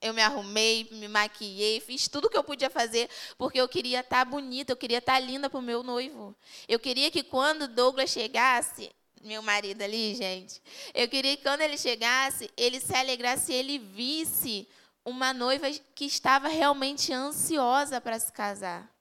Eu 0.00 0.12
me 0.12 0.20
arrumei, 0.20 0.88
me 0.90 1.08
maquiei, 1.08 1.80
fiz 1.80 2.08
tudo 2.08 2.28
que 2.28 2.36
eu 2.36 2.44
podia 2.44 2.68
fazer, 2.68 3.08
porque 3.38 3.60
eu 3.60 3.68
queria 3.68 4.00
estar 4.00 4.24
tá 4.24 4.30
bonita, 4.30 4.72
eu 4.72 4.76
queria 4.76 4.98
estar 4.98 5.14
tá 5.14 5.18
linda 5.18 5.48
para 5.48 5.58
o 5.58 5.62
meu 5.62 5.82
noivo. 5.82 6.34
Eu 6.68 6.78
queria 6.78 7.10
que 7.10 7.22
quando 7.22 7.66
Douglas 7.66 8.10
chegasse, 8.10 8.90
meu 9.22 9.42
marido 9.42 9.80
ali, 9.82 10.14
gente, 10.14 10.60
eu 10.92 11.08
queria 11.08 11.36
que 11.36 11.42
quando 11.42 11.62
ele 11.62 11.78
chegasse, 11.78 12.50
ele 12.56 12.78
se 12.78 12.94
alegrasse, 12.94 13.52
ele 13.52 13.78
visse 13.78 14.68
uma 15.04 15.32
noiva 15.32 15.70
que 15.94 16.04
estava 16.04 16.48
realmente 16.48 17.12
ansiosa 17.12 18.00
para 18.00 18.18
se 18.18 18.32
casar. 18.32 18.94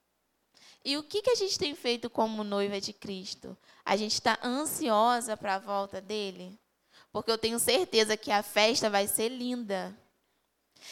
E 0.86 0.98
o 0.98 1.04
que, 1.04 1.22
que 1.22 1.30
a 1.30 1.36
gente 1.36 1.58
tem 1.58 1.74
feito 1.76 2.10
como 2.10 2.44
noiva 2.44 2.80
de 2.82 2.92
Cristo? 2.92 3.58
A 3.86 3.96
gente 3.96 4.14
está 4.14 4.38
ansiosa 4.44 5.38
para 5.38 5.56
a 5.56 5.60
volta 5.60 6.02
dele? 6.02 6.60
Porque 7.12 7.32
eu 7.32 7.38
tenho 7.38 7.58
certeza 7.58 8.18
que 8.18 8.32
a 8.32 8.44
festa 8.44 8.90
vai 8.90 9.08
ser 9.08 9.30
linda. 9.30 9.98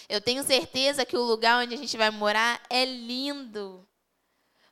Eu 0.07 0.21
tenho 0.21 0.43
certeza 0.43 1.05
que 1.05 1.17
o 1.17 1.23
lugar 1.23 1.63
onde 1.63 1.73
a 1.73 1.77
gente 1.77 1.95
vai 1.97 2.09
morar 2.09 2.61
é 2.69 2.85
lindo. 2.85 3.87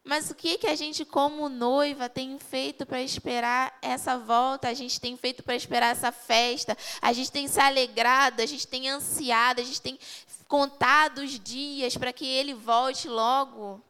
Mas 0.03 0.29
o 0.29 0.36
que 0.36 0.58
que 0.58 0.67
a 0.67 0.75
gente 0.75 1.05
como 1.05 1.49
noiva 1.49 2.10
tem 2.10 2.39
feito 2.39 2.86
para 2.86 3.01
esperar 3.01 3.77
essa 3.82 4.17
volta? 4.17 4.67
A 4.67 4.73
gente 4.73 4.99
tem 4.99 5.15
feito 5.15 5.43
para 5.43 5.55
esperar 5.55 5.91
essa 5.91 6.12
festa? 6.12 6.75
A 7.01 7.13
gente 7.13 7.32
tem 7.32 7.47
se 7.47 7.60
alegrado, 7.60 8.41
a 8.41 8.45
gente 8.45 8.65
tem 8.65 8.89
ansiado, 8.89 9.62
a 9.62 9.63
gente 9.63 9.82
tem 9.82 9.99
contado 10.47 11.19
os 11.19 11.39
dias 11.39 11.95
para 11.95 12.12
que 12.12 12.25
ele 12.25 12.55
volte 12.55 13.08
logo. 13.08 13.84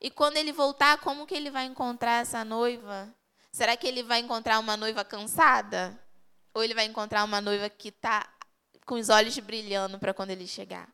E 0.00 0.10
quando 0.10 0.36
ele 0.36 0.52
voltar, 0.52 0.98
como 0.98 1.26
que 1.26 1.34
ele 1.34 1.50
vai 1.50 1.64
encontrar 1.64 2.20
essa 2.22 2.44
noiva? 2.44 3.12
Será 3.50 3.76
que 3.76 3.88
ele 3.88 4.04
vai 4.04 4.20
encontrar 4.20 4.60
uma 4.60 4.76
noiva 4.76 5.04
cansada? 5.04 5.98
Ou 6.54 6.62
ele 6.62 6.74
vai 6.74 6.84
encontrar 6.84 7.24
uma 7.24 7.40
noiva 7.40 7.68
que 7.68 7.88
está 7.88 8.28
com 8.88 8.94
os 8.94 9.10
olhos 9.10 9.38
brilhando 9.38 9.98
para 9.98 10.14
quando 10.14 10.30
ele 10.30 10.46
chegar. 10.46 10.88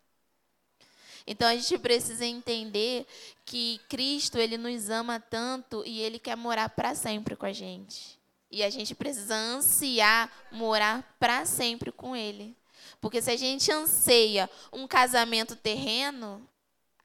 Então 1.25 1.47
a 1.49 1.55
gente 1.55 1.79
precisa 1.79 2.27
entender 2.27 3.07
que 3.47 3.81
Cristo 3.89 4.37
ele 4.37 4.59
nos 4.59 4.91
ama 4.91 5.21
tanto 5.21 5.85
e 5.87 6.01
ele 6.01 6.19
quer 6.19 6.37
morar 6.37 6.69
para 6.71 6.93
sempre 6.97 7.37
com 7.37 7.47
a 7.47 7.53
gente. 7.53 8.19
E 8.51 8.65
a 8.65 8.69
gente 8.69 8.97
precisa 8.97 9.37
ansiar 9.37 10.29
morar 10.51 11.17
para 11.21 11.47
sempre 11.47 11.93
com 11.93 12.17
ele. 12.17 12.57
Porque 13.01 13.23
se 13.23 13.31
a 13.31 13.37
gente 13.37 13.71
anseia 13.71 14.51
um 14.73 14.89
casamento 14.89 15.55
terreno, 15.55 16.47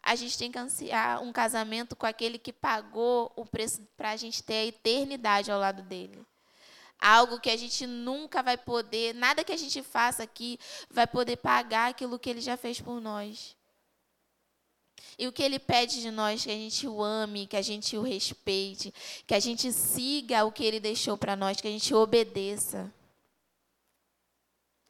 a 0.01 0.15
gente 0.15 0.37
tem 0.39 0.51
que 0.51 0.57
ansiar 0.57 1.21
um 1.21 1.31
casamento 1.31 1.95
com 1.95 2.07
aquele 2.07 2.39
que 2.39 2.51
pagou 2.51 3.31
o 3.35 3.45
preço 3.45 3.87
para 3.95 4.09
a 4.09 4.17
gente 4.17 4.41
ter 4.41 4.53
a 4.53 4.65
eternidade 4.65 5.51
ao 5.51 5.59
lado 5.59 5.83
dele 5.83 6.25
algo 6.99 7.39
que 7.39 7.49
a 7.49 7.57
gente 7.57 7.87
nunca 7.87 8.43
vai 8.43 8.57
poder, 8.57 9.13
nada 9.15 9.43
que 9.43 9.51
a 9.51 9.57
gente 9.57 9.81
faça 9.81 10.23
aqui 10.23 10.59
vai 10.89 11.07
poder 11.07 11.37
pagar 11.37 11.89
aquilo 11.89 12.19
que 12.19 12.29
ele 12.29 12.41
já 12.41 12.57
fez 12.57 12.81
por 12.81 12.99
nós. 12.99 13.55
E 15.17 15.27
o 15.27 15.31
que 15.31 15.43
ele 15.43 15.59
pede 15.59 16.01
de 16.01 16.11
nós, 16.11 16.43
que 16.43 16.51
a 16.51 16.55
gente 16.55 16.87
o 16.87 17.01
ame, 17.01 17.47
que 17.47 17.57
a 17.57 17.61
gente 17.61 17.97
o 17.97 18.01
respeite, 18.01 18.93
que 19.25 19.33
a 19.33 19.39
gente 19.39 19.71
siga 19.71 20.45
o 20.45 20.51
que 20.51 20.63
ele 20.63 20.79
deixou 20.79 21.17
para 21.17 21.35
nós, 21.35 21.59
que 21.59 21.67
a 21.67 21.71
gente 21.71 21.93
obedeça. 21.93 22.91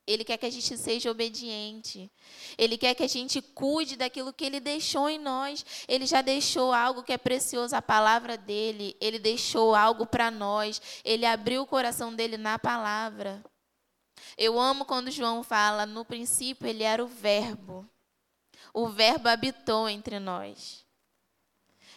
Ele 0.09 0.23
quer 0.23 0.37
que 0.37 0.45
a 0.47 0.49
gente 0.49 0.75
seja 0.75 1.11
obediente. 1.11 2.11
Ele 2.57 2.79
quer 2.79 2.95
que 2.95 3.03
a 3.03 3.07
gente 3.07 3.43
cuide 3.43 3.95
daquilo 3.95 4.33
que 4.33 4.43
ele 4.43 4.59
deixou 4.59 5.07
em 5.07 5.19
nós. 5.19 5.63
Ele 5.87 6.07
já 6.07 6.23
deixou 6.23 6.73
algo 6.73 7.03
que 7.03 7.13
é 7.13 7.17
precioso, 7.17 7.75
a 7.75 7.81
palavra 7.81 8.35
dele. 8.35 8.97
Ele 8.99 9.19
deixou 9.19 9.75
algo 9.75 10.07
para 10.07 10.31
nós. 10.31 10.81
Ele 11.05 11.27
abriu 11.27 11.61
o 11.61 11.67
coração 11.67 12.11
dele 12.11 12.37
na 12.37 12.57
palavra. 12.57 13.43
Eu 14.35 14.59
amo 14.59 14.83
quando 14.83 15.11
João 15.11 15.43
fala, 15.43 15.85
no 15.85 16.03
princípio 16.03 16.67
ele 16.67 16.81
era 16.81 17.03
o 17.03 17.07
Verbo. 17.07 17.87
O 18.73 18.87
Verbo 18.89 19.29
habitou 19.29 19.87
entre 19.87 20.17
nós. 20.17 20.83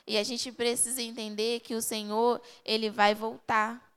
E 0.06 0.18
a 0.18 0.22
gente 0.22 0.52
precisa 0.52 1.00
entender 1.00 1.60
que 1.60 1.74
o 1.74 1.80
Senhor, 1.80 2.42
ele 2.62 2.90
vai 2.90 3.14
voltar. 3.14 3.90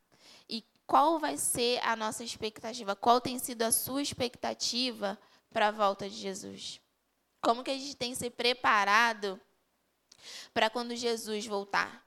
Qual 0.87 1.19
vai 1.19 1.37
ser 1.37 1.79
a 1.83 1.95
nossa 1.95 2.23
expectativa? 2.23 2.95
Qual 2.95 3.19
tem 3.19 3.39
sido 3.39 3.63
a 3.63 3.71
sua 3.71 4.01
expectativa 4.01 5.19
para 5.51 5.69
a 5.69 5.71
volta 5.71 6.09
de 6.09 6.15
Jesus? 6.15 6.79
Como 7.41 7.63
que 7.63 7.71
a 7.71 7.77
gente 7.77 7.95
tem 7.95 8.13
se 8.13 8.29
preparado 8.29 9.39
para 10.53 10.69
quando 10.69 10.95
Jesus 10.95 11.45
voltar? 11.45 12.03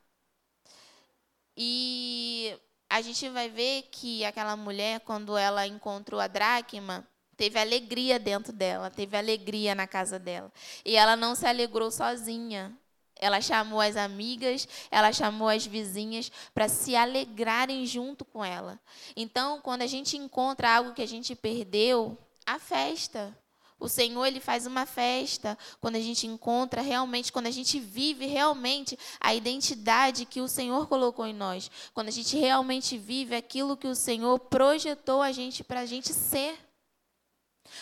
E 1.57 2.57
a 2.89 3.01
gente 3.01 3.29
vai 3.29 3.49
ver 3.49 3.83
que 3.91 4.25
aquela 4.25 4.57
mulher, 4.57 5.01
quando 5.01 5.37
ela 5.37 5.67
encontrou 5.67 6.21
a 6.21 6.29
dracma, 6.29 7.07
teve 7.37 7.59
alegria 7.59 8.19
dentro 8.19 8.53
dela, 8.53 8.91
teve 8.91 9.17
alegria 9.17 9.75
na 9.75 9.87
casa 9.87 10.19
dela. 10.19 10.53
E 10.85 10.97
ela 10.97 11.17
não 11.17 11.35
se 11.35 11.47
alegrou 11.47 11.91
sozinha. 11.91 12.77
Ela 13.19 13.41
chamou 13.41 13.81
as 13.81 13.97
amigas, 13.97 14.69
ela 14.91 15.13
chamou 15.13 15.49
as 15.49 15.67
vizinhas 15.67 16.31
para 16.55 16.69
se 16.69 16.95
alegrarem 16.95 17.85
junto 17.87 18.25
com 18.25 18.45
ela. 18.45 18.79
Então, 19.17 19.61
quando 19.61 19.83
a 19.83 19.87
gente 19.87 20.17
encontra 20.17 20.77
algo 20.77 20.95
que 20.95 21.03
a 21.03 21.09
gente 21.09 21.35
perdeu, 21.35 22.17
a 22.47 22.59
festa. 22.59 23.37
O 23.81 23.89
Senhor 23.89 24.27
ele 24.27 24.41
faz 24.41 24.67
uma 24.67 24.85
festa 24.87 25.57
quando 25.81 25.97
a 25.97 26.01
gente 26.01 26.27
encontra 26.27 26.83
realmente, 26.83 27.31
quando 27.31 27.47
a 27.47 27.51
gente 27.51 27.79
vive 27.79 28.27
realmente 28.27 28.99
a 29.21 29.35
identidade 29.35 30.25
que 30.25 30.41
o 30.41 30.49
Senhor 30.49 30.89
colocou 30.89 31.27
em 31.27 31.35
nós, 31.35 31.71
quando 31.95 32.09
a 32.09 32.13
gente 32.13 32.37
realmente 32.37 32.99
vive 32.99 33.37
aquilo 33.37 33.77
que 33.77 33.87
o 33.87 33.95
Senhor 33.95 34.39
projetou 34.41 35.23
a 35.23 35.31
gente 35.31 35.63
para 35.63 35.81
a 35.81 35.87
gente 35.87 36.13
ser. 36.13 36.59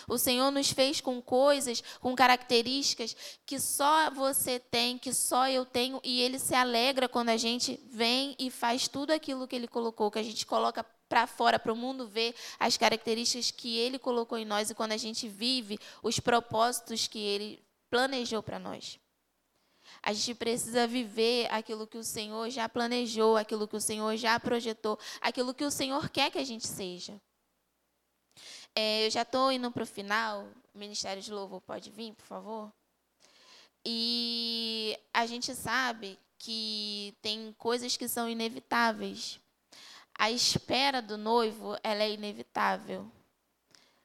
O 0.09 0.19
Senhor 0.19 0.51
nos 0.51 0.71
fez 0.71 1.01
com 1.01 1.21
coisas, 1.21 1.83
com 2.01 2.15
características 2.15 3.17
que 3.45 3.59
só 3.61 4.11
você 4.11 4.59
tem, 4.59 4.99
que 4.99 5.13
só 5.13 5.49
eu 5.49 5.65
tenho, 5.65 6.01
e 6.03 6.21
Ele 6.21 6.39
se 6.39 6.55
alegra 6.55 7.09
quando 7.09 7.31
a 7.31 7.37
gente 7.37 7.81
vem 7.91 8.35
e 8.39 8.51
faz 8.51 8.89
tudo 8.89 9.13
aquilo 9.13 9.47
que 9.47 9.57
Ele 9.57 9.69
colocou, 9.69 10.11
que 10.11 10.19
a 10.19 10.23
gente 10.23 10.47
coloca 10.47 10.85
para 11.09 11.27
fora, 11.27 11.59
para 11.59 11.73
o 11.73 11.77
mundo 11.77 12.07
ver 12.07 12.35
as 12.59 12.77
características 12.77 13.51
que 13.51 13.77
Ele 13.77 13.99
colocou 13.99 14.37
em 14.37 14.45
nós 14.45 14.71
e 14.71 14.75
quando 14.75 14.93
a 14.93 14.97
gente 14.97 15.29
vive 15.29 15.79
os 16.03 16.19
propósitos 16.19 17.07
que 17.07 17.19
Ele 17.19 17.63
planejou 17.91 18.43
para 18.43 18.59
nós. 18.59 18.99
A 20.03 20.13
gente 20.13 20.35
precisa 20.35 20.87
viver 20.87 21.49
aquilo 21.51 21.87
que 21.87 21.99
o 21.99 22.05
Senhor 22.05 22.51
já 22.51 22.69
planejou, 22.69 23.37
aquilo 23.37 23.67
que 23.69 23.77
o 23.77 23.81
Senhor 23.81 24.17
já 24.17 24.39
projetou, 24.39 24.99
aquilo 25.21 25.55
que 25.55 25.65
o 25.65 25.71
Senhor 25.71 26.09
quer 26.11 26.31
que 26.31 26.39
a 26.39 26.45
gente 26.45 26.67
seja. 26.67 27.21
É, 28.79 29.07
eu 29.07 29.11
já 29.11 29.23
estou 29.23 29.51
indo 29.51 29.71
para 29.71 29.83
o 29.83 29.87
final. 29.87 30.47
Ministério 30.75 31.23
de 31.23 31.33
Louvor 31.33 31.63
pode 31.63 31.91
vir, 31.91 32.13
por 32.13 32.27
favor? 32.27 32.71
E 33.83 34.99
a 35.15 35.25
gente 35.25 35.55
sabe 35.55 36.19
que 36.39 37.15
tem 37.23 37.55
coisas 37.57 37.97
que 37.97 38.07
são 38.07 38.29
inevitáveis. 38.29 39.41
A 40.19 40.31
espera 40.31 41.01
do 41.01 41.17
noivo 41.17 41.79
ela 41.83 42.03
é 42.03 42.11
inevitável. 42.11 43.11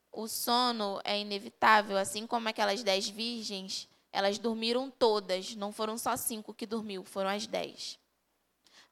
O 0.10 0.28
sono 0.28 1.02
é 1.04 1.20
inevitável, 1.20 1.98
assim 1.98 2.26
como 2.26 2.48
aquelas 2.48 2.82
dez 2.82 3.10
virgens, 3.10 3.90
elas 4.12 4.38
dormiram 4.38 4.90
todas, 4.90 5.56
não 5.56 5.72
foram 5.72 5.98
só 5.98 6.16
cinco 6.16 6.54
que 6.54 6.66
dormiu, 6.66 7.04
foram 7.04 7.30
as 7.30 7.46
dez. 7.46 7.98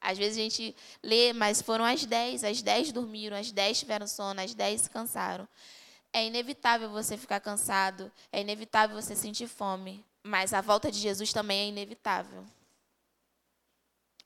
Às 0.00 0.16
vezes 0.16 0.38
a 0.38 0.40
gente 0.42 0.74
lê, 1.02 1.32
mas 1.32 1.60
foram 1.60 1.84
as 1.84 2.04
dez, 2.04 2.42
as 2.42 2.62
dez 2.62 2.90
dormiram, 2.90 3.36
as 3.36 3.52
dez 3.52 3.78
tiveram 3.78 4.06
sono, 4.06 4.40
as 4.40 4.54
dez 4.54 4.82
se 4.82 4.90
cansaram. 4.90 5.46
É 6.12 6.24
inevitável 6.24 6.90
você 6.90 7.16
ficar 7.16 7.40
cansado, 7.40 8.10
é 8.32 8.40
inevitável 8.40 9.00
você 9.00 9.14
sentir 9.14 9.46
fome, 9.46 10.04
mas 10.22 10.52
a 10.52 10.60
volta 10.60 10.90
de 10.90 10.98
Jesus 10.98 11.32
também 11.32 11.60
é 11.60 11.68
inevitável. 11.68 12.44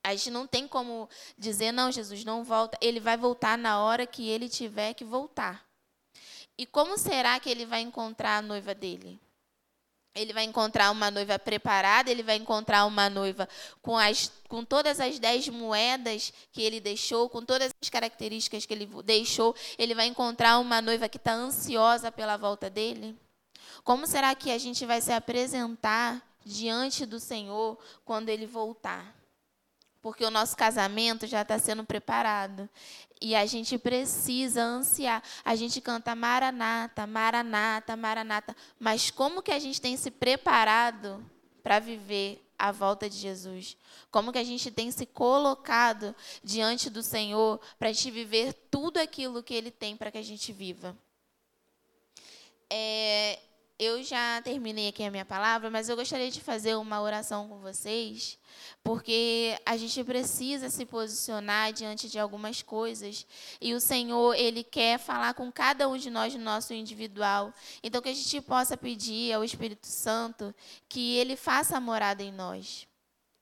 A 0.02 0.14
gente 0.14 0.30
não 0.30 0.46
tem 0.46 0.68
como 0.68 1.08
dizer, 1.36 1.72
não, 1.72 1.90
Jesus 1.90 2.24
não 2.24 2.44
volta. 2.44 2.76
Ele 2.80 3.00
vai 3.00 3.16
voltar 3.16 3.56
na 3.56 3.80
hora 3.82 4.06
que 4.06 4.28
ele 4.28 4.50
tiver 4.50 4.92
que 4.92 5.04
voltar. 5.04 5.66
E 6.58 6.66
como 6.66 6.98
será 6.98 7.40
que 7.40 7.48
ele 7.48 7.64
vai 7.64 7.80
encontrar 7.80 8.36
a 8.36 8.42
noiva 8.42 8.74
dele? 8.74 9.18
Ele 10.14 10.32
vai 10.32 10.44
encontrar 10.44 10.90
uma 10.90 11.10
noiva 11.10 11.38
preparada, 11.38 12.10
ele 12.10 12.22
vai 12.22 12.36
encontrar 12.36 12.84
uma 12.86 13.10
noiva 13.10 13.48
com, 13.82 13.98
as, 13.98 14.30
com 14.48 14.64
todas 14.64 15.00
as 15.00 15.18
dez 15.18 15.48
moedas 15.48 16.32
que 16.52 16.62
ele 16.62 16.78
deixou, 16.78 17.28
com 17.28 17.44
todas 17.44 17.74
as 17.82 17.88
características 17.88 18.64
que 18.64 18.72
ele 18.72 18.86
deixou. 19.04 19.56
Ele 19.76 19.94
vai 19.94 20.06
encontrar 20.06 20.58
uma 20.58 20.80
noiva 20.80 21.08
que 21.08 21.16
está 21.16 21.32
ansiosa 21.32 22.12
pela 22.12 22.36
volta 22.36 22.70
dele. 22.70 23.18
Como 23.82 24.06
será 24.06 24.34
que 24.34 24.52
a 24.52 24.58
gente 24.58 24.86
vai 24.86 25.00
se 25.00 25.12
apresentar 25.12 26.22
diante 26.44 27.04
do 27.04 27.18
Senhor 27.18 27.76
quando 28.04 28.28
ele 28.28 28.46
voltar? 28.46 29.14
porque 30.04 30.22
o 30.22 30.30
nosso 30.30 30.54
casamento 30.54 31.26
já 31.26 31.40
está 31.40 31.58
sendo 31.58 31.82
preparado. 31.82 32.68
E 33.20 33.34
a 33.34 33.46
gente 33.46 33.78
precisa 33.78 34.62
ansiar. 34.62 35.22
A 35.44 35.54
gente 35.54 35.80
canta 35.80 36.14
Maranata, 36.14 37.06
Maranata, 37.06 37.96
Maranata. 37.96 38.56
Mas 38.78 39.10
como 39.10 39.42
que 39.42 39.50
a 39.50 39.58
gente 39.58 39.80
tem 39.80 39.96
se 39.96 40.10
preparado 40.10 41.24
para 41.62 41.78
viver 41.78 42.44
a 42.58 42.70
volta 42.70 43.08
de 43.08 43.16
Jesus? 43.16 43.76
Como 44.10 44.32
que 44.32 44.38
a 44.38 44.44
gente 44.44 44.70
tem 44.70 44.90
se 44.90 45.06
colocado 45.06 46.14
diante 46.42 46.90
do 46.90 47.02
Senhor 47.02 47.60
para 47.78 47.88
a 47.88 47.92
gente 47.92 48.10
viver 48.10 48.52
tudo 48.70 48.98
aquilo 48.98 49.42
que 49.42 49.54
Ele 49.54 49.70
tem 49.70 49.96
para 49.96 50.10
que 50.10 50.18
a 50.18 50.22
gente 50.22 50.52
viva? 50.52 50.96
É, 52.68 53.38
eu 53.78 54.02
já 54.02 54.40
terminei 54.42 54.88
aqui 54.88 55.02
a 55.02 55.10
minha 55.10 55.24
palavra, 55.24 55.68
mas 55.68 55.88
eu 55.88 55.96
gostaria 55.96 56.30
de 56.30 56.40
fazer 56.40 56.76
uma 56.76 57.00
oração 57.00 57.48
com 57.48 57.58
vocês, 57.58 58.38
porque 58.82 59.58
a 59.66 59.76
gente 59.76 60.02
precisa 60.04 60.70
se 60.70 60.86
posicionar 60.86 61.72
diante 61.72 62.08
de 62.08 62.18
algumas 62.18 62.62
coisas, 62.62 63.26
e 63.60 63.74
o 63.74 63.80
Senhor, 63.80 64.34
ele 64.34 64.62
quer 64.62 64.98
falar 64.98 65.34
com 65.34 65.50
cada 65.50 65.88
um 65.88 65.96
de 65.96 66.08
nós 66.08 66.34
no 66.34 66.40
nosso 66.40 66.72
individual. 66.72 67.52
Então 67.82 68.00
que 68.00 68.08
a 68.08 68.14
gente 68.14 68.40
possa 68.40 68.76
pedir 68.76 69.32
ao 69.32 69.42
Espírito 69.42 69.86
Santo 69.86 70.54
que 70.88 71.16
ele 71.16 71.36
faça 71.36 71.76
a 71.76 71.80
morada 71.80 72.22
em 72.22 72.32
nós, 72.32 72.86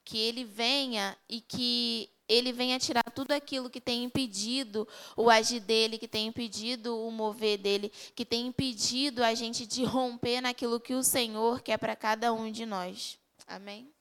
que 0.04 0.18
ele 0.18 0.44
venha 0.44 1.16
e 1.28 1.40
que 1.40 2.08
ele 2.28 2.52
venha 2.52 2.78
tirar 2.78 3.04
tudo 3.14 3.32
aquilo 3.32 3.70
que 3.70 3.80
tem 3.80 4.04
impedido 4.04 4.86
o 5.16 5.30
agir 5.30 5.60
dele, 5.60 5.98
que 5.98 6.08
tem 6.08 6.26
impedido 6.26 6.98
o 6.98 7.10
mover 7.10 7.58
dele, 7.58 7.92
que 8.14 8.24
tem 8.24 8.46
impedido 8.46 9.22
a 9.22 9.34
gente 9.34 9.66
de 9.66 9.84
romper 9.84 10.40
naquilo 10.40 10.80
que 10.80 10.94
o 10.94 11.02
Senhor 11.02 11.60
quer 11.60 11.78
para 11.78 11.96
cada 11.96 12.32
um 12.32 12.50
de 12.50 12.64
nós. 12.66 13.18
Amém? 13.46 13.92